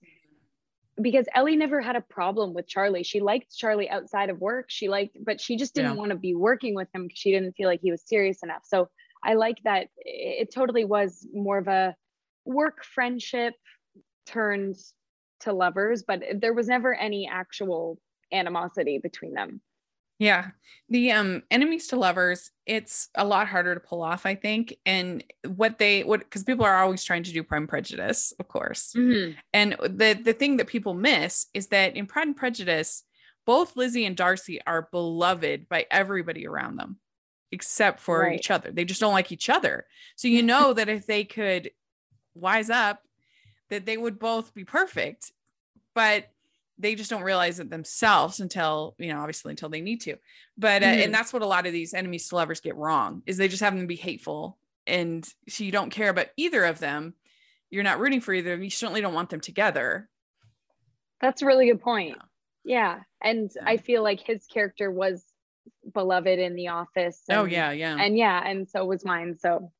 because 1.01 1.27
Ellie 1.33 1.55
never 1.55 1.81
had 1.81 1.95
a 1.95 2.01
problem 2.01 2.53
with 2.53 2.67
Charlie. 2.67 3.03
She 3.03 3.19
liked 3.21 3.55
Charlie 3.55 3.89
outside 3.89 4.29
of 4.29 4.39
work. 4.39 4.65
She 4.67 4.89
liked, 4.89 5.17
but 5.25 5.39
she 5.39 5.55
just 5.55 5.73
didn't 5.73 5.93
Yeah. 5.93 5.97
want 5.97 6.11
to 6.11 6.17
be 6.17 6.35
working 6.35 6.75
with 6.75 6.89
him 6.93 7.03
because 7.07 7.17
she 7.17 7.31
didn't 7.31 7.53
feel 7.53 7.69
like 7.69 7.79
he 7.81 7.89
was 7.89 8.03
serious 8.05 8.43
enough. 8.43 8.63
So 8.65 8.89
I 9.23 9.35
like 9.35 9.57
that 9.63 9.87
it 9.97 10.53
totally 10.53 10.83
was 10.83 11.25
more 11.33 11.57
of 11.57 11.67
a 11.69 11.95
work 12.45 12.83
friendship 12.83 13.53
turned 14.25 14.75
to 15.41 15.53
lovers, 15.53 16.03
but 16.07 16.23
there 16.35 16.53
was 16.53 16.67
never 16.67 16.93
any 16.93 17.27
actual 17.31 17.99
animosity 18.31 18.97
between 18.97 19.33
them. 19.33 19.61
yeah 20.17 20.47
the 20.89 21.11
um 21.11 21.43
enemies 21.51 21.87
to 21.87 21.95
lovers 21.95 22.49
it's 22.65 23.09
a 23.15 23.23
lot 23.25 23.47
harder 23.47 23.73
to 23.75 23.79
pull 23.79 24.01
off 24.01 24.25
i 24.25 24.33
think 24.33 24.75
and 24.87 25.23
what 25.47 25.77
they 25.77 26.03
what 26.03 26.19
because 26.21 26.43
people 26.43 26.65
are 26.65 26.79
always 26.81 27.03
trying 27.03 27.21
to 27.23 27.31
do 27.31 27.43
Pride 27.43 27.59
and 27.59 27.69
Prejudice 27.69 28.33
of 28.39 28.47
course 28.47 28.95
And 29.53 29.75
the 29.81 30.19
the 30.23 30.33
thing 30.33 30.57
that 30.57 30.67
people 30.67 30.93
miss 30.95 31.45
is 31.53 31.67
that 31.67 31.95
in 31.95 32.07
Pride 32.07 32.27
and 32.27 32.35
Prejudice, 32.35 33.03
both 33.45 33.75
Lizzie 33.75 34.05
and 34.05 34.15
Darcy 34.17 34.59
are 34.65 34.87
beloved 34.91 35.67
by 35.69 35.85
everybody 35.91 36.47
around 36.47 36.77
them, 36.77 36.97
except 37.51 37.99
for 37.99 38.21
Right. 38.21 38.39
each 38.39 38.49
other. 38.49 38.71
They 38.71 38.85
just 38.85 39.01
don't 39.01 39.13
like 39.13 39.31
each 39.31 39.49
other. 39.49 39.85
So 40.15 40.27
you 40.27 40.41
know 40.41 40.73
that 40.77 40.89
if 40.89 41.05
they 41.05 41.23
could 41.23 41.69
wise 42.35 42.69
up, 42.69 43.01
that 43.69 43.85
they 43.85 43.97
would 43.97 44.19
both 44.19 44.53
be 44.53 44.63
perfect, 44.65 45.31
but 45.95 46.25
they 46.79 46.95
just 46.95 47.09
don't 47.09 47.21
realize 47.23 47.59
it 47.59 47.69
themselves 47.69 48.39
until 48.39 48.95
you 48.97 49.07
know 49.13 49.19
obviously 49.19 49.51
until 49.51 49.69
they 49.69 49.79
need 49.79 50.01
to 50.01 50.15
but 50.57 50.81
uh, 50.81 50.87
Mhm. 50.87 51.05
and 51.05 51.13
that's 51.13 51.31
what 51.31 51.43
a 51.43 51.47
lot 51.47 51.67
of 51.67 51.71
these 51.71 51.93
enemies 51.93 52.27
to 52.27 52.35
lovers 52.35 52.61
get 52.61 52.75
wrong 52.75 53.21
is 53.27 53.37
they 53.37 53.47
just 53.47 53.61
have 53.61 53.73
them 53.73 53.83
to 53.83 53.87
be 53.87 53.95
hateful 53.95 54.57
and 54.87 55.23
so 55.47 55.63
you 55.63 55.71
don't 55.71 55.91
care 55.91 56.09
about 56.09 56.27
either 56.35 56.65
of 56.65 56.79
them 56.79 57.13
you're 57.69 57.83
not 57.83 57.99
rooting 57.99 58.19
for 58.21 58.33
either 58.33 58.53
of 58.53 58.57
them. 58.57 58.63
you 58.63 58.71
certainly 58.71 59.01
don't 59.01 59.13
want 59.13 59.29
them 59.29 59.39
together 59.39 60.09
That's 61.21 61.43
a 61.43 61.45
really 61.45 61.67
good 61.67 61.79
point. 61.81 62.17
Yeah. 62.65 63.01
And 63.21 63.51
Yeah. 63.55 63.61
I 63.65 63.77
feel 63.77 64.01
like 64.03 64.19
his 64.21 64.45
character 64.47 64.91
was 64.91 65.23
beloved 65.93 66.39
in 66.39 66.55
the 66.55 66.69
office. 66.69 67.21
oh 67.29 67.45
yeah, 67.45 67.71
yeah. 67.71 67.95
And 67.99 68.17
yeah, 68.17 68.41
and 68.45 68.67
so 68.67 68.83
was 68.83 69.05
mine. 69.05 69.35
So 69.37 69.71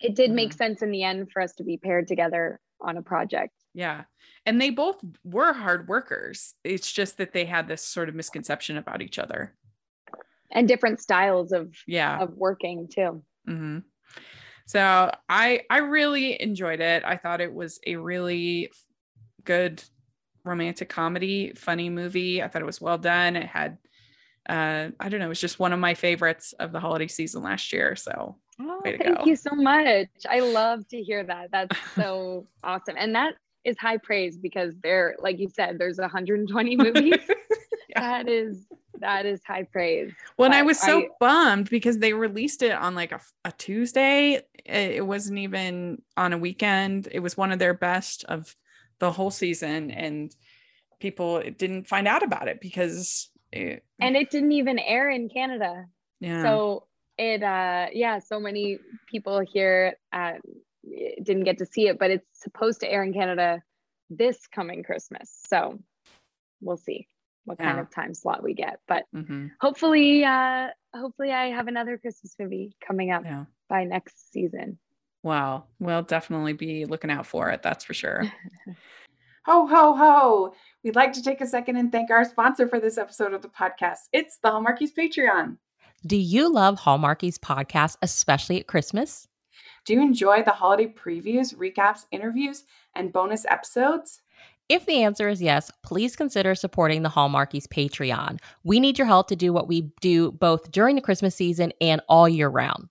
it 0.00 0.14
did 0.14 0.30
make 0.30 0.50
Mhm. 0.50 0.56
sense 0.56 0.82
in 0.82 0.90
the 0.90 1.02
end 1.02 1.30
for 1.32 1.40
us 1.42 1.54
to 1.54 1.64
be 1.64 1.76
paired 1.76 2.06
together 2.08 2.60
on 2.80 2.96
a 2.96 3.02
project. 3.02 3.52
Yeah. 3.72 4.04
And 4.46 4.60
they 4.60 4.70
both 4.70 5.00
were 5.24 5.52
hard 5.52 5.88
workers. 5.88 6.54
It's 6.64 6.92
just 6.92 7.16
that 7.18 7.32
they 7.32 7.44
had 7.44 7.66
this 7.68 7.82
sort 7.82 8.08
of 8.08 8.14
misconception 8.14 8.76
about 8.76 9.02
each 9.02 9.18
other. 9.18 9.56
And 10.50 10.68
different 10.68 11.00
styles 11.00 11.52
of 11.52 11.74
Yeah. 11.86 12.20
of 12.20 12.36
working 12.36 12.88
too. 12.88 13.24
Mm-hmm. 13.48 13.78
So 14.66 15.10
I 15.28 15.62
I 15.70 15.78
really 15.78 16.40
enjoyed 16.40 16.80
it. 16.80 17.04
I 17.04 17.16
thought 17.16 17.40
it 17.40 17.52
was 17.52 17.80
a 17.86 17.96
really 17.96 18.70
good 19.44 19.82
romantic 20.44 20.88
comedy, 20.88 21.52
funny 21.54 21.90
movie. 21.90 22.42
I 22.42 22.48
thought 22.48 22.62
it 22.62 22.66
was 22.66 22.80
well 22.80 22.98
done. 22.98 23.36
It 23.36 23.46
had 23.46 23.78
uh 24.48 24.90
I 25.00 25.08
don't 25.08 25.20
know, 25.20 25.26
it 25.26 25.30
was 25.30 25.40
just 25.40 25.58
one 25.58 25.72
of 25.72 25.80
my 25.80 25.94
favorites 25.94 26.52
of 26.58 26.70
the 26.72 26.80
holiday 26.80 27.08
season 27.08 27.42
last 27.42 27.72
year. 27.72 27.96
So 27.96 28.38
Oh, 28.60 28.80
thank 28.84 29.18
go. 29.18 29.24
you 29.24 29.36
so 29.36 29.50
much. 29.54 30.08
I 30.28 30.40
love 30.40 30.86
to 30.88 31.02
hear 31.02 31.24
that. 31.24 31.50
That's 31.50 31.76
so 31.94 32.46
awesome. 32.64 32.96
And 32.98 33.14
that 33.14 33.34
is 33.64 33.76
high 33.78 33.96
praise 33.96 34.36
because 34.36 34.74
there, 34.82 35.16
like 35.18 35.38
you 35.38 35.48
said, 35.48 35.78
there's 35.78 35.98
120 35.98 36.76
movies. 36.76 37.18
That 37.94 38.28
is 38.28 38.66
that 39.00 39.26
is 39.26 39.40
high 39.44 39.64
praise. 39.64 40.12
Well, 40.38 40.46
and 40.46 40.54
I 40.54 40.62
was 40.62 40.78
so 40.78 41.02
I- 41.02 41.08
bummed 41.20 41.68
because 41.70 41.98
they 41.98 42.12
released 42.12 42.62
it 42.62 42.72
on 42.72 42.94
like 42.94 43.12
a, 43.12 43.20
a 43.44 43.52
Tuesday. 43.52 44.34
It 44.34 44.46
it 44.66 45.06
wasn't 45.06 45.38
even 45.38 46.02
on 46.16 46.32
a 46.32 46.38
weekend. 46.38 47.08
It 47.10 47.20
was 47.20 47.36
one 47.36 47.52
of 47.52 47.58
their 47.58 47.74
best 47.74 48.24
of 48.24 48.54
the 49.00 49.10
whole 49.10 49.30
season, 49.30 49.90
and 49.90 50.34
people 51.00 51.42
didn't 51.58 51.88
find 51.88 52.06
out 52.06 52.22
about 52.22 52.48
it 52.48 52.60
because, 52.60 53.28
it, 53.52 53.84
And 54.00 54.16
it 54.16 54.30
didn't 54.30 54.52
even 54.52 54.78
air 54.78 55.10
in 55.10 55.28
Canada. 55.28 55.86
yeah, 56.20 56.42
So 56.42 56.86
it 57.18 57.42
uh 57.42 57.86
yeah, 57.92 58.18
so 58.18 58.40
many 58.40 58.78
people 59.06 59.40
here 59.40 59.94
uh 60.12 60.34
didn't 61.22 61.44
get 61.44 61.58
to 61.58 61.66
see 61.66 61.88
it, 61.88 61.98
but 61.98 62.10
it's 62.10 62.26
supposed 62.32 62.80
to 62.80 62.90
air 62.90 63.02
in 63.02 63.12
Canada 63.12 63.62
this 64.10 64.46
coming 64.46 64.82
Christmas. 64.82 65.32
So 65.48 65.78
we'll 66.60 66.76
see 66.76 67.08
what 67.46 67.58
kind 67.58 67.78
of 67.78 67.90
time 67.90 68.14
slot 68.14 68.42
we 68.42 68.54
get. 68.54 68.80
But 68.88 69.04
Mhm. 69.14 69.50
hopefully 69.60 70.24
uh 70.24 70.68
hopefully 70.94 71.32
I 71.32 71.46
have 71.50 71.68
another 71.68 71.98
Christmas 71.98 72.34
movie 72.38 72.76
coming 72.86 73.10
up 73.10 73.24
yeah. 73.24 73.44
by 73.68 73.84
next 73.84 74.32
season. 74.32 74.78
Wow, 75.22 75.64
we'll 75.78 76.02
definitely 76.02 76.52
be 76.52 76.84
looking 76.84 77.10
out 77.10 77.26
for 77.26 77.50
it. 77.50 77.62
That's 77.62 77.84
for 77.84 77.94
sure. 77.94 78.24
Ho, 79.46 79.66
ho, 79.66 79.94
ho. 79.94 80.54
We'd 80.82 80.96
like 80.96 81.12
to 81.12 81.22
take 81.22 81.42
a 81.42 81.46
second 81.46 81.76
and 81.76 81.92
thank 81.92 82.10
our 82.10 82.24
sponsor 82.24 82.66
for 82.66 82.80
this 82.80 82.96
episode 82.96 83.34
of 83.34 83.42
the 83.42 83.48
podcast. 83.48 84.08
It's 84.10 84.38
the 84.38 84.48
Hallmarkies 84.48 84.94
Patreon. 84.98 85.58
Do 86.06 86.18
you 86.18 86.52
love 86.52 86.80
Hallmarkies 86.80 87.38
podcast, 87.38 87.96
especially 88.02 88.60
at 88.60 88.66
Christmas? 88.66 89.26
Do 89.86 89.94
you 89.94 90.02
enjoy 90.02 90.42
the 90.42 90.50
holiday 90.50 90.86
previews, 90.86 91.54
recaps, 91.54 92.04
interviews, 92.10 92.64
and 92.94 93.10
bonus 93.10 93.46
episodes? 93.46 94.20
If 94.68 94.84
the 94.84 95.02
answer 95.02 95.30
is 95.30 95.40
yes, 95.40 95.70
please 95.82 96.14
consider 96.14 96.54
supporting 96.54 97.04
the 97.04 97.08
Hallmarkies 97.08 97.66
Patreon. 97.68 98.38
We 98.64 98.80
need 98.80 98.98
your 98.98 99.06
help 99.06 99.28
to 99.28 99.36
do 99.36 99.54
what 99.54 99.66
we 99.66 99.92
do 100.02 100.32
both 100.32 100.70
during 100.70 100.94
the 100.94 101.00
Christmas 101.00 101.36
season 101.36 101.72
and 101.80 102.02
all 102.06 102.28
year 102.28 102.50
round. 102.50 102.90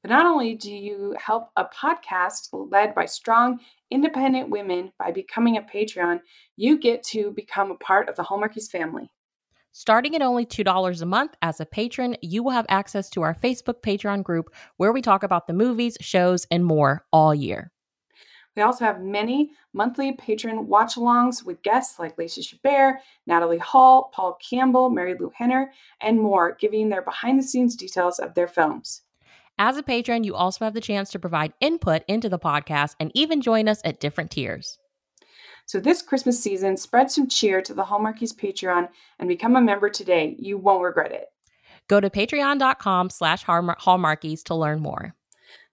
But 0.00 0.10
not 0.10 0.24
only 0.24 0.54
do 0.54 0.72
you 0.72 1.16
help 1.18 1.50
a 1.56 1.64
podcast 1.64 2.50
led 2.52 2.94
by 2.94 3.06
strong, 3.06 3.58
independent 3.90 4.50
women 4.50 4.92
by 5.00 5.10
becoming 5.10 5.56
a 5.56 5.62
Patreon, 5.62 6.20
you 6.54 6.78
get 6.78 7.02
to 7.06 7.32
become 7.32 7.72
a 7.72 7.76
part 7.76 8.08
of 8.08 8.14
the 8.14 8.22
Hallmarkies 8.22 8.70
family. 8.70 9.10
Starting 9.72 10.16
at 10.16 10.22
only 10.22 10.44
$2 10.44 11.02
a 11.02 11.06
month 11.06 11.36
as 11.42 11.60
a 11.60 11.66
patron, 11.66 12.16
you 12.22 12.42
will 12.42 12.50
have 12.50 12.66
access 12.68 13.08
to 13.08 13.22
our 13.22 13.34
Facebook 13.34 13.82
Patreon 13.82 14.24
group 14.24 14.52
where 14.78 14.92
we 14.92 15.00
talk 15.00 15.22
about 15.22 15.46
the 15.46 15.52
movies, 15.52 15.96
shows, 16.00 16.44
and 16.50 16.64
more 16.64 17.04
all 17.12 17.32
year. 17.32 17.70
We 18.56 18.62
also 18.62 18.84
have 18.84 19.00
many 19.00 19.52
monthly 19.72 20.10
patron 20.12 20.66
watch 20.66 20.96
alongs 20.96 21.44
with 21.44 21.62
guests 21.62 22.00
like 22.00 22.18
Lacey 22.18 22.42
Chabert, 22.42 22.96
Natalie 23.28 23.58
Hall, 23.58 24.10
Paul 24.12 24.36
Campbell, 24.42 24.90
Marilu 24.90 25.30
Henner, 25.32 25.72
and 26.00 26.18
more, 26.18 26.56
giving 26.58 26.88
their 26.88 27.02
behind 27.02 27.38
the 27.38 27.44
scenes 27.44 27.76
details 27.76 28.18
of 28.18 28.34
their 28.34 28.48
films. 28.48 29.02
As 29.56 29.76
a 29.76 29.84
patron, 29.84 30.24
you 30.24 30.34
also 30.34 30.64
have 30.64 30.74
the 30.74 30.80
chance 30.80 31.10
to 31.10 31.20
provide 31.20 31.52
input 31.60 32.02
into 32.08 32.28
the 32.28 32.40
podcast 32.40 32.96
and 32.98 33.12
even 33.14 33.40
join 33.40 33.68
us 33.68 33.80
at 33.84 34.00
different 34.00 34.32
tiers. 34.32 34.78
So 35.70 35.78
this 35.78 36.02
Christmas 36.02 36.42
season, 36.42 36.76
spread 36.76 37.12
some 37.12 37.28
cheer 37.28 37.62
to 37.62 37.72
the 37.72 37.84
Hallmarkies 37.84 38.34
Patreon 38.34 38.88
and 39.20 39.28
become 39.28 39.54
a 39.54 39.60
member 39.60 39.88
today. 39.88 40.34
You 40.36 40.58
won't 40.58 40.82
regret 40.82 41.12
it. 41.12 41.28
Go 41.86 42.00
to 42.00 42.10
patreon.com 42.10 43.08
slash 43.08 43.44
hallmarkies 43.44 44.42
to 44.46 44.56
learn 44.56 44.80
more. 44.80 45.14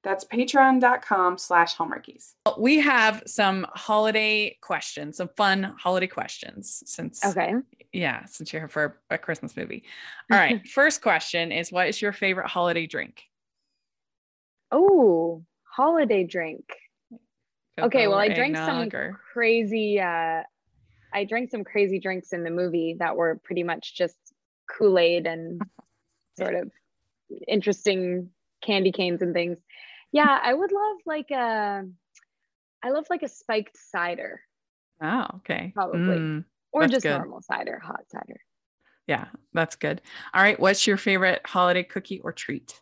That's 0.04 0.24
patreon.com 0.24 1.40
slash 1.40 1.76
hallmarkies. 1.76 2.34
we 2.60 2.78
have 2.78 3.24
some 3.26 3.66
holiday 3.74 4.56
questions, 4.62 5.18
some 5.18 5.30
fun 5.36 5.74
holiday 5.80 6.06
questions. 6.06 6.84
Since 6.86 7.26
Okay. 7.26 7.54
yeah, 7.92 8.24
since 8.26 8.54
you're 8.54 8.62
here 8.62 8.68
for 8.70 9.00
a 9.10 9.18
Christmas 9.18 9.58
movie. 9.58 9.84
All 10.32 10.38
right, 10.38 10.62
first 10.76 11.02
question 11.02 11.52
is: 11.52 11.72
What 11.72 11.88
is 11.88 12.00
your 12.04 12.14
favorite 12.14 12.50
holiday 12.50 12.86
drink? 12.86 13.24
Oh, 14.72 15.44
holiday 15.64 16.24
drink. 16.24 16.66
Okay, 17.80 18.08
well, 18.08 18.18
I 18.18 18.30
drank 18.30 18.56
some 18.56 18.90
or- 18.94 19.20
crazy 19.34 20.00
uh 20.00 20.44
I 21.14 21.24
drank 21.24 21.52
some 21.52 21.64
crazy 21.64 22.00
drinks 22.00 22.34
in 22.34 22.44
the 22.44 22.50
movie 22.50 22.98
that 23.00 23.16
were 23.16 23.40
pretty 23.44 23.64
much 23.64 23.96
just 23.96 24.18
Kool-Aid 24.70 25.26
and 25.26 25.62
sort 26.38 26.56
of 26.56 26.70
interesting 27.48 28.30
candy 28.62 28.92
canes 28.92 29.22
and 29.22 29.34
things. 29.34 29.58
Yeah, 30.12 30.40
I 30.42 30.54
would 30.54 30.72
love 30.72 30.98
like 31.06 31.32
a 31.32 31.84
I 32.84 32.90
love 32.90 33.06
like 33.10 33.24
a 33.24 33.28
spiked 33.28 33.78
cider 33.78 34.42
Oh, 35.02 35.26
okay. 35.38 35.72
Probably. 35.76 36.00
Mm, 36.18 36.46
or 36.72 36.88
just 36.88 37.04
good. 37.04 37.18
normal 37.18 37.42
cider, 37.42 37.80
hot 37.80 38.02
cider. 38.10 38.40
yeah, 39.06 39.26
that's 39.54 39.76
good. 39.76 40.02
All 40.34 40.42
right, 40.42 40.60
what's 40.60 40.88
your 40.88 40.98
favorite 40.98 41.42
holiday 41.46 41.84
cookie 41.84 42.20
or 42.22 42.32
treat? 42.34 42.82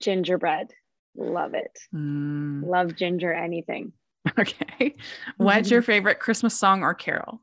Gingerbread. 0.00 0.72
Love 1.16 1.54
it. 1.54 1.78
Mm, 1.94 2.64
Love 2.66 2.96
ginger 2.96 3.32
anything. 3.32 3.92
okay. 4.38 4.96
What's 5.36 5.70
your 5.70 5.82
favorite 5.92 6.20
Christmas 6.20 6.54
song 6.54 6.82
or 6.82 6.94
carol? 6.94 7.40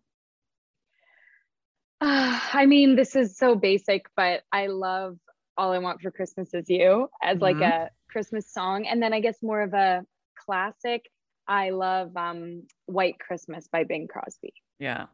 Uh, 2.02 2.40
I 2.54 2.66
mean, 2.66 2.96
this 2.96 3.16
is 3.16 3.38
so 3.38 3.56
basic, 3.56 4.06
but 4.16 4.44
I 4.52 4.68
love 4.68 5.18
All 5.58 5.72
I 5.72 5.80
Want 5.80 6.02
for 6.02 6.12
Christmas 6.12 6.54
Is 6.54 6.70
You 6.70 7.10
as 7.22 7.40
like 7.42 7.58
Mhm. 7.58 7.86
a 7.86 7.90
Christmas 8.10 8.52
song. 8.52 8.88
And 8.88 9.02
then 9.04 9.14
I 9.14 9.20
guess 9.20 9.42
more 9.44 9.62
of 9.62 9.74
a 9.74 10.06
classic. 10.36 11.10
I 11.48 11.72
love 11.72 12.16
um, 12.16 12.64
White 12.86 13.20
Christmas 13.20 13.68
by 13.68 13.84
Bing 13.84 14.08
Crosby. 14.08 14.54
Yeah, 14.80 15.08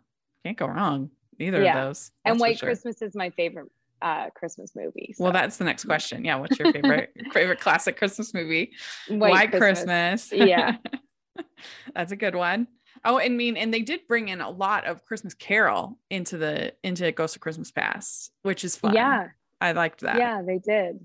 can't 0.44 0.58
go 0.58 0.68
wrong. 0.68 1.10
Either 1.40 1.64
Yeah. 1.64 1.80
of 1.80 1.86
those. 1.88 2.12
and 2.24 2.40
White 2.40 2.60
sure. 2.60 2.70
Christmas 2.70 3.02
is 3.02 3.16
my 3.16 3.30
favorite 3.32 3.72
uh, 4.06 4.30
Christmas 4.36 4.76
movie. 4.76 5.16
Well, 5.18 5.34
that's 5.34 5.58
the 5.58 5.64
next 5.64 5.86
question. 5.86 6.24
Yeah, 6.24 6.36
what's 6.36 6.60
your 6.60 6.72
favorite 6.72 7.12
favorite 7.34 7.60
classic 7.60 7.98
Christmas 7.98 8.36
movie? 8.36 8.72
White, 9.10 9.32
White, 9.32 9.52
Christmas. 9.52 10.32
Yeah. 10.32 10.78
That's 11.96 12.12
a 12.12 12.16
good 12.16 12.36
one. 12.36 12.68
Oh, 13.04 13.18
and 13.18 13.36
mean, 13.36 13.58
and 13.58 13.74
they 13.74 13.82
did 13.82 14.02
bring 14.08 14.30
in 14.30 14.42
a 14.42 14.50
lot 14.50 14.86
of 14.86 15.04
Christmas 15.06 15.34
Carol 15.34 15.98
into 16.12 16.38
the 16.38 16.74
into 16.84 17.12
Ghost 17.12 17.36
of 17.36 17.42
Christmas 17.42 17.72
Past, 17.72 18.32
which 18.44 18.64
is 18.64 18.76
fun. 18.76 18.94
Yeah. 18.94 19.30
I 19.60 19.72
liked 19.72 20.02
that. 20.02 20.18
Yeah, 20.18 20.44
they 20.44 20.60
did. 20.60 21.00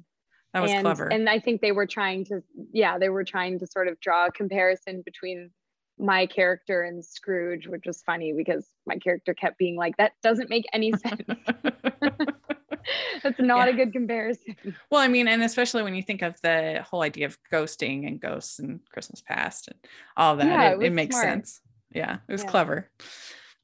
that 0.52 0.60
was 0.60 0.70
and, 0.70 0.82
clever. 0.82 1.06
And 1.10 1.28
I 1.28 1.38
think 1.38 1.62
they 1.62 1.72
were 1.72 1.86
trying 1.86 2.26
to, 2.26 2.42
yeah, 2.72 2.98
they 2.98 3.08
were 3.08 3.24
trying 3.24 3.58
to 3.60 3.66
sort 3.66 3.88
of 3.88 3.98
draw 4.00 4.26
a 4.26 4.32
comparison 4.32 5.02
between 5.04 5.50
my 5.98 6.26
character 6.26 6.82
and 6.82 7.04
Scrooge, 7.04 7.66
which 7.66 7.84
was 7.86 8.02
funny 8.02 8.32
because 8.32 8.66
my 8.86 8.96
character 8.96 9.34
kept 9.34 9.58
being 9.58 9.76
like, 9.76 9.96
that 9.96 10.12
doesn't 10.22 10.50
make 10.50 10.66
any 10.72 10.92
sense. 10.96 11.22
That's 13.22 13.38
not 13.40 13.68
a 13.68 13.72
good 13.72 13.92
comparison. 13.92 14.56
well, 14.90 15.00
I 15.00 15.08
mean, 15.08 15.28
and 15.28 15.42
especially 15.42 15.82
when 15.82 15.94
you 15.94 16.02
think 16.02 16.22
of 16.22 16.40
the 16.42 16.84
whole 16.88 17.02
idea 17.02 17.26
of 17.26 17.38
ghosting 17.52 18.06
and 18.06 18.20
ghosts 18.20 18.58
and 18.58 18.80
Christmas 18.92 19.20
past 19.22 19.68
and 19.68 19.76
all 20.16 20.36
that, 20.36 20.46
Yeah, 20.46 20.70
it, 20.72 20.82
it 20.82 20.86
it 20.86 20.92
makes 20.92 21.14
smart. 21.14 21.28
sense. 21.28 21.60
Yeah, 21.92 22.18
it 22.28 22.32
was 22.32 22.42
Yeah. 22.44 22.50
clever. 22.50 22.90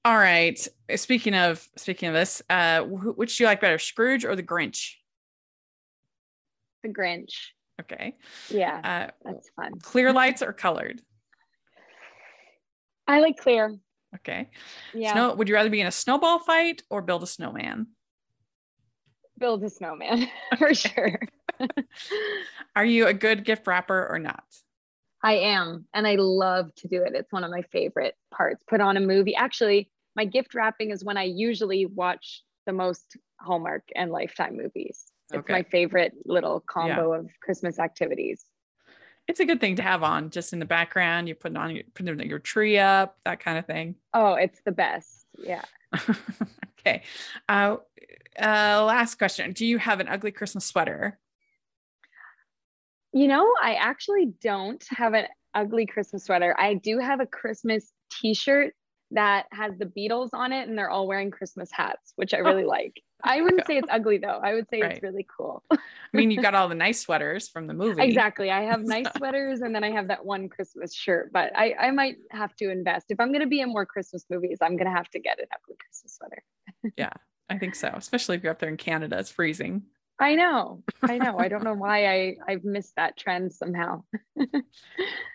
All 0.05 0.17
right. 0.17 0.59
Speaking 0.95 1.35
of 1.35 1.67
speaking 1.77 2.09
of 2.09 2.15
this, 2.15 2.43
uh, 2.49 2.83
wh- 2.83 3.19
which 3.19 3.37
do 3.37 3.45
you 3.45 3.49
like 3.49 3.61
better, 3.61 3.79
Scrooge 3.79 4.25
or 4.25 4.37
the 4.37 4.43
Grinch? 4.43 4.95
The 6.83 6.89
Grinch. 6.91 7.33
Okay. 7.81 8.17
Yeah, 8.49 8.81
Uh, 8.83 9.11
that's 9.25 9.51
fun. 9.57 9.79
clear 9.81 10.13
lights 10.13 10.43
or 10.43 10.53
colored? 10.53 11.03
I 13.07 13.21
like 13.21 13.37
clear. 13.37 13.77
Okay. 14.17 14.51
Yeah. 14.95 15.13
Snow, 15.13 15.35
would 15.35 15.49
you 15.49 15.55
rather 15.55 15.71
be 15.71 15.81
in 15.81 15.87
a 15.87 15.93
snowball 15.93 16.39
fight 16.39 16.83
or 16.91 17.03
build 17.03 17.23
a 17.23 17.27
snowman? 17.27 17.89
Build 19.39 19.63
a 19.65 19.71
snowman 19.71 20.29
for 20.59 20.75
sure. 20.75 21.21
Are 22.75 22.85
you 22.85 23.07
a 23.07 23.15
good 23.15 23.45
gift 23.45 23.67
wrapper 23.67 24.07
or 24.09 24.19
not? 24.19 24.45
I 25.23 25.35
am. 25.35 25.87
And 25.93 26.07
I 26.07 26.17
love 26.17 26.75
to 26.77 26.89
do 26.89 27.03
it. 27.03 27.15
It's 27.15 27.33
one 27.33 27.45
of 27.45 27.51
my 27.51 27.63
favorite 27.73 28.15
parts. 28.33 28.63
Put 28.69 28.81
on 28.81 28.97
a 28.97 29.01
movie. 29.01 29.35
Actually, 29.35 29.91
my 30.15 30.25
gift 30.25 30.55
wrapping 30.55 30.91
is 30.91 31.05
when 31.05 31.17
I 31.17 31.25
usually 31.25 31.87
watch 31.87 32.43
the 32.67 32.73
most 32.73 33.17
Hallmark 33.41 33.85
and 33.95 34.11
Lifetime 34.11 34.57
movies. 34.57 35.05
It's 35.31 35.39
Okay. 35.39 35.53
my 35.53 35.63
favorite 35.65 36.13
little 36.25 36.61
combo 36.61 37.13
of 37.13 37.29
Christmas 37.41 37.79
activities. 37.79 38.45
It's 39.27 39.41
a 39.41 39.45
good 39.45 39.61
thing 39.61 39.77
to 39.77 39.83
have 39.83 40.03
on 40.03 40.31
just 40.31 40.53
in 40.53 40.61
the 40.61 40.65
background. 40.67 41.27
You're 41.27 41.35
putting 41.35 41.57
on 41.57 41.75
your 41.75 41.85
putting 41.95 42.21
your 42.29 42.39
tree 42.39 42.79
up, 42.79 43.19
that 43.25 43.41
kind 43.41 43.59
of 43.59 43.67
thing. 43.67 43.97
Oh, 44.15 44.35
it's 44.35 44.61
the 44.65 44.71
best. 44.71 45.27
Yeah. 45.37 45.63
okay. 46.79 47.03
Uh, 47.49 47.79
uh, 48.41 48.85
last 48.85 49.17
question. 49.17 49.53
Do 49.53 49.65
you 49.67 49.79
have 49.79 50.01
an 50.01 50.09
ugly 50.09 50.31
Christmas 50.33 50.65
sweater? 50.65 51.19
You 53.13 53.29
know, 53.29 53.51
I 53.63 53.75
actually 53.75 54.33
don't 54.43 54.85
have 54.91 55.15
an 55.15 55.27
ugly 55.55 55.87
Christmas 55.87 56.25
sweater. 56.25 56.55
I 56.59 56.75
do 56.75 56.99
have 56.99 57.21
a 57.21 57.27
Christmas 57.27 57.91
t-shirt 58.11 58.75
that 59.13 59.47
has 59.53 59.73
the 59.79 59.87
Beatles 59.87 60.31
on 60.33 60.53
it 60.53 60.69
and 60.69 60.77
they're 60.77 60.91
all 60.91 61.07
wearing 61.07 61.31
Christmas 61.31 61.71
hats, 61.73 62.13
which 62.17 62.35
I 62.35 62.39
really 62.39 62.65
like. 62.65 63.01
I 63.23 63.41
wouldn't 63.41 63.67
say 63.67 63.79
it's 63.79 63.89
ugly 63.91 64.19
though. 64.19 64.41
I 64.43 64.53
would 64.53 64.69
say 64.69 64.83
Right. 64.83 64.93
it's 64.93 65.03
really 65.03 65.27
cool. 65.35 65.63
I 65.71 65.79
mean, 66.13 66.31
you 66.31 66.43
got 66.43 66.55
all 66.55 66.69
the 66.69 66.75
nice 66.87 67.01
sweaters 67.01 67.49
from 67.49 67.69
the 67.69 67.73
movie. 67.73 68.03
exactly. 68.03 68.51
I 68.51 68.63
have 68.63 68.83
nice 68.83 69.07
sweaters 69.17 69.61
and 69.63 69.75
then 69.75 69.85
I 69.85 69.93
have 69.93 70.09
that 70.09 70.27
one 70.27 70.49
Christmas 70.49 70.93
shirt, 70.93 71.33
but 71.33 71.53
I, 71.57 71.75
I 71.79 71.91
might 71.93 72.17
have 72.33 72.55
to 72.57 72.71
invest. 72.71 73.07
If 73.11 73.21
I'm 73.21 73.29
going 73.29 73.41
to 73.43 73.47
be 73.47 73.61
in 73.61 73.69
more 73.71 73.87
Christmas 73.87 74.27
movies, 74.29 74.59
I'm 74.61 74.77
going 74.77 74.91
to 74.91 74.97
have 74.97 75.09
to 75.11 75.21
get 75.21 75.39
an 75.39 75.47
ugly 75.55 75.77
Christmas 75.79 76.17
sweater. 76.17 76.43
Yeah, 76.99 77.13
I 77.49 77.59
think 77.59 77.75
so. 77.75 77.89
Especially 77.95 78.37
if 78.37 78.43
you're 78.43 78.53
up 78.53 78.59
there 78.59 78.69
in 78.69 78.77
Canada, 78.77 79.19
it's 79.19 79.31
freezing. 79.31 79.83
I 80.19 80.35
know. 80.35 80.83
I 81.03 81.19
know. 81.19 81.39
I 81.39 81.49
don't 81.49 81.63
know 81.63 81.75
why 81.75 82.07
I, 82.07 82.37
I've 82.49 82.65
missed 82.65 82.97
that 82.97 83.17
trend 83.17 83.53
somehow. 83.53 84.03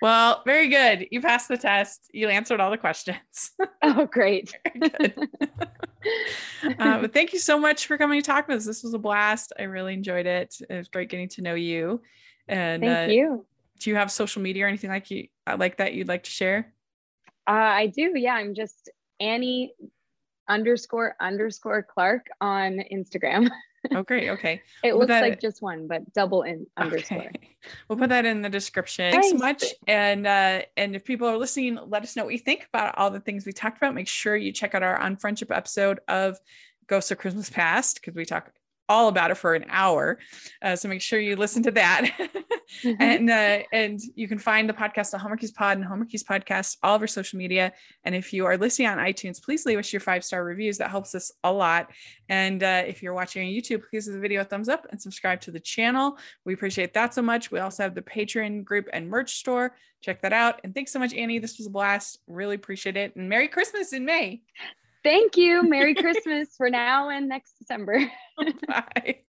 Well, 0.01 0.41
very 0.45 0.67
good. 0.67 1.07
You 1.11 1.21
passed 1.21 1.47
the 1.47 1.57
test. 1.57 2.09
You 2.11 2.29
answered 2.29 2.59
all 2.59 2.71
the 2.71 2.77
questions. 2.77 3.51
Oh, 3.83 4.05
great. 4.05 4.57
Uh, 6.79 6.99
but 6.99 7.13
thank 7.13 7.31
you 7.31 7.37
so 7.37 7.59
much 7.59 7.85
for 7.85 7.95
coming 7.95 8.19
to 8.19 8.25
talk 8.25 8.47
with 8.47 8.57
us. 8.57 8.65
This 8.65 8.83
was 8.83 8.95
a 8.95 8.99
blast. 8.99 9.53
I 9.59 9.63
really 9.63 9.93
enjoyed 9.93 10.25
it. 10.25 10.55
It 10.67 10.75
was 10.75 10.87
great 10.87 11.09
getting 11.09 11.29
to 11.29 11.41
know 11.43 11.53
you. 11.53 12.01
And 12.47 12.81
Thank 12.81 13.09
uh, 13.09 13.13
you. 13.13 13.45
do 13.79 13.89
you 13.91 13.95
have 13.97 14.11
social 14.11 14.41
media 14.41 14.65
or 14.65 14.67
anything 14.67 14.89
like 14.89 15.11
you 15.11 15.27
uh, 15.45 15.57
like 15.59 15.77
that 15.77 15.93
you'd 15.93 16.07
like 16.07 16.23
to 16.23 16.31
share? 16.31 16.73
Uh, 17.47 17.51
I 17.51 17.87
do. 17.87 18.13
Yeah, 18.15 18.33
I'm 18.33 18.55
just 18.55 18.89
Annie 19.19 19.73
underscore 20.47 21.15
underscore 21.19 21.83
Clark 21.83 22.27
on 22.41 22.81
Instagram. 22.91 23.49
Oh, 23.91 24.03
great. 24.03 24.29
Okay. 24.29 24.61
It 24.83 24.89
Well, 24.91 24.99
looks 24.99 25.07
that- 25.09 25.21
like 25.21 25.41
just 25.41 25.61
one, 25.61 25.87
but 25.87 26.13
double 26.13 26.43
in 26.43 26.67
underscore. 26.77 27.17
Okay. 27.19 27.49
We'll 27.87 27.99
put 27.99 28.09
that 28.09 28.25
in 28.25 28.41
the 28.41 28.49
description. 28.49 29.11
Thanks 29.11 29.29
so 29.29 29.37
much. 29.37 29.63
And 29.87 30.25
uh, 30.25 30.63
and 30.77 30.95
if 30.95 31.05
people 31.05 31.27
are 31.27 31.37
listening, 31.37 31.77
let 31.87 32.01
us 32.01 32.15
know 32.15 32.23
what 32.25 32.33
you 32.33 32.39
think 32.39 32.65
about 32.73 32.97
all 32.97 33.11
the 33.11 33.19
things 33.19 33.45
we 33.45 33.53
talked 33.53 33.77
about. 33.77 33.93
Make 33.93 34.07
sure 34.07 34.35
you 34.35 34.51
check 34.51 34.73
out 34.73 34.81
our 34.81 34.97
on 34.99 35.15
friendship 35.15 35.51
episode 35.51 35.99
of 36.07 36.39
Ghosts 36.87 37.11
of 37.11 37.19
Christmas 37.19 37.51
Past 37.51 38.01
because 38.01 38.15
we 38.15 38.25
talk 38.25 38.51
all 38.91 39.07
about 39.07 39.31
it 39.31 39.35
for 39.35 39.55
an 39.55 39.65
hour. 39.69 40.19
Uh, 40.61 40.75
so 40.75 40.89
make 40.89 41.01
sure 41.01 41.17
you 41.17 41.37
listen 41.37 41.63
to 41.63 41.71
that. 41.71 42.11
and 42.99 43.29
uh, 43.29 43.59
and 43.71 44.01
you 44.15 44.27
can 44.27 44.37
find 44.37 44.67
the 44.67 44.73
podcast 44.73 45.13
on 45.13 45.19
Hallmarkies 45.21 45.53
Pod 45.53 45.77
and 45.77 45.87
Hallmarkies 45.87 46.25
Podcast, 46.25 46.77
all 46.83 46.95
of 46.95 47.01
our 47.01 47.07
social 47.07 47.39
media. 47.39 47.71
And 48.03 48.13
if 48.13 48.33
you 48.33 48.45
are 48.45 48.57
listening 48.57 48.89
on 48.89 48.97
iTunes, 48.97 49.41
please 49.41 49.65
leave 49.65 49.79
us 49.79 49.93
your 49.93 50.01
five 50.01 50.25
star 50.25 50.43
reviews. 50.43 50.77
That 50.77 50.89
helps 50.89 51.15
us 51.15 51.31
a 51.45 51.51
lot. 51.51 51.89
And 52.27 52.61
uh, 52.63 52.83
if 52.85 53.01
you're 53.01 53.13
watching 53.13 53.47
on 53.47 53.53
YouTube, 53.53 53.81
please 53.89 54.07
give 54.07 54.13
the 54.13 54.19
video 54.19 54.41
a 54.41 54.43
thumbs 54.43 54.67
up 54.67 54.85
and 54.91 55.01
subscribe 55.01 55.39
to 55.41 55.51
the 55.51 55.59
channel. 55.59 56.17
We 56.45 56.53
appreciate 56.53 56.93
that 56.93 57.13
so 57.13 57.21
much. 57.21 57.49
We 57.49 57.59
also 57.59 57.83
have 57.83 57.95
the 57.95 58.01
Patreon 58.01 58.65
group 58.65 58.87
and 58.91 59.09
merch 59.09 59.35
store. 59.35 59.77
Check 60.01 60.21
that 60.23 60.33
out. 60.33 60.59
And 60.65 60.75
thanks 60.75 60.91
so 60.91 60.99
much, 60.99 61.13
Annie. 61.13 61.39
This 61.39 61.57
was 61.57 61.67
a 61.67 61.69
blast. 61.69 62.19
Really 62.27 62.55
appreciate 62.55 62.97
it. 62.97 63.15
And 63.15 63.29
Merry 63.29 63.47
Christmas 63.47 63.93
in 63.93 64.03
May. 64.03 64.41
Thank 65.03 65.37
you. 65.37 65.63
Merry 65.67 65.95
Christmas 65.95 66.49
for 66.55 66.69
now 66.69 67.09
and 67.09 67.27
next 67.27 67.57
December. 67.59 67.99
Bye. 68.67 69.21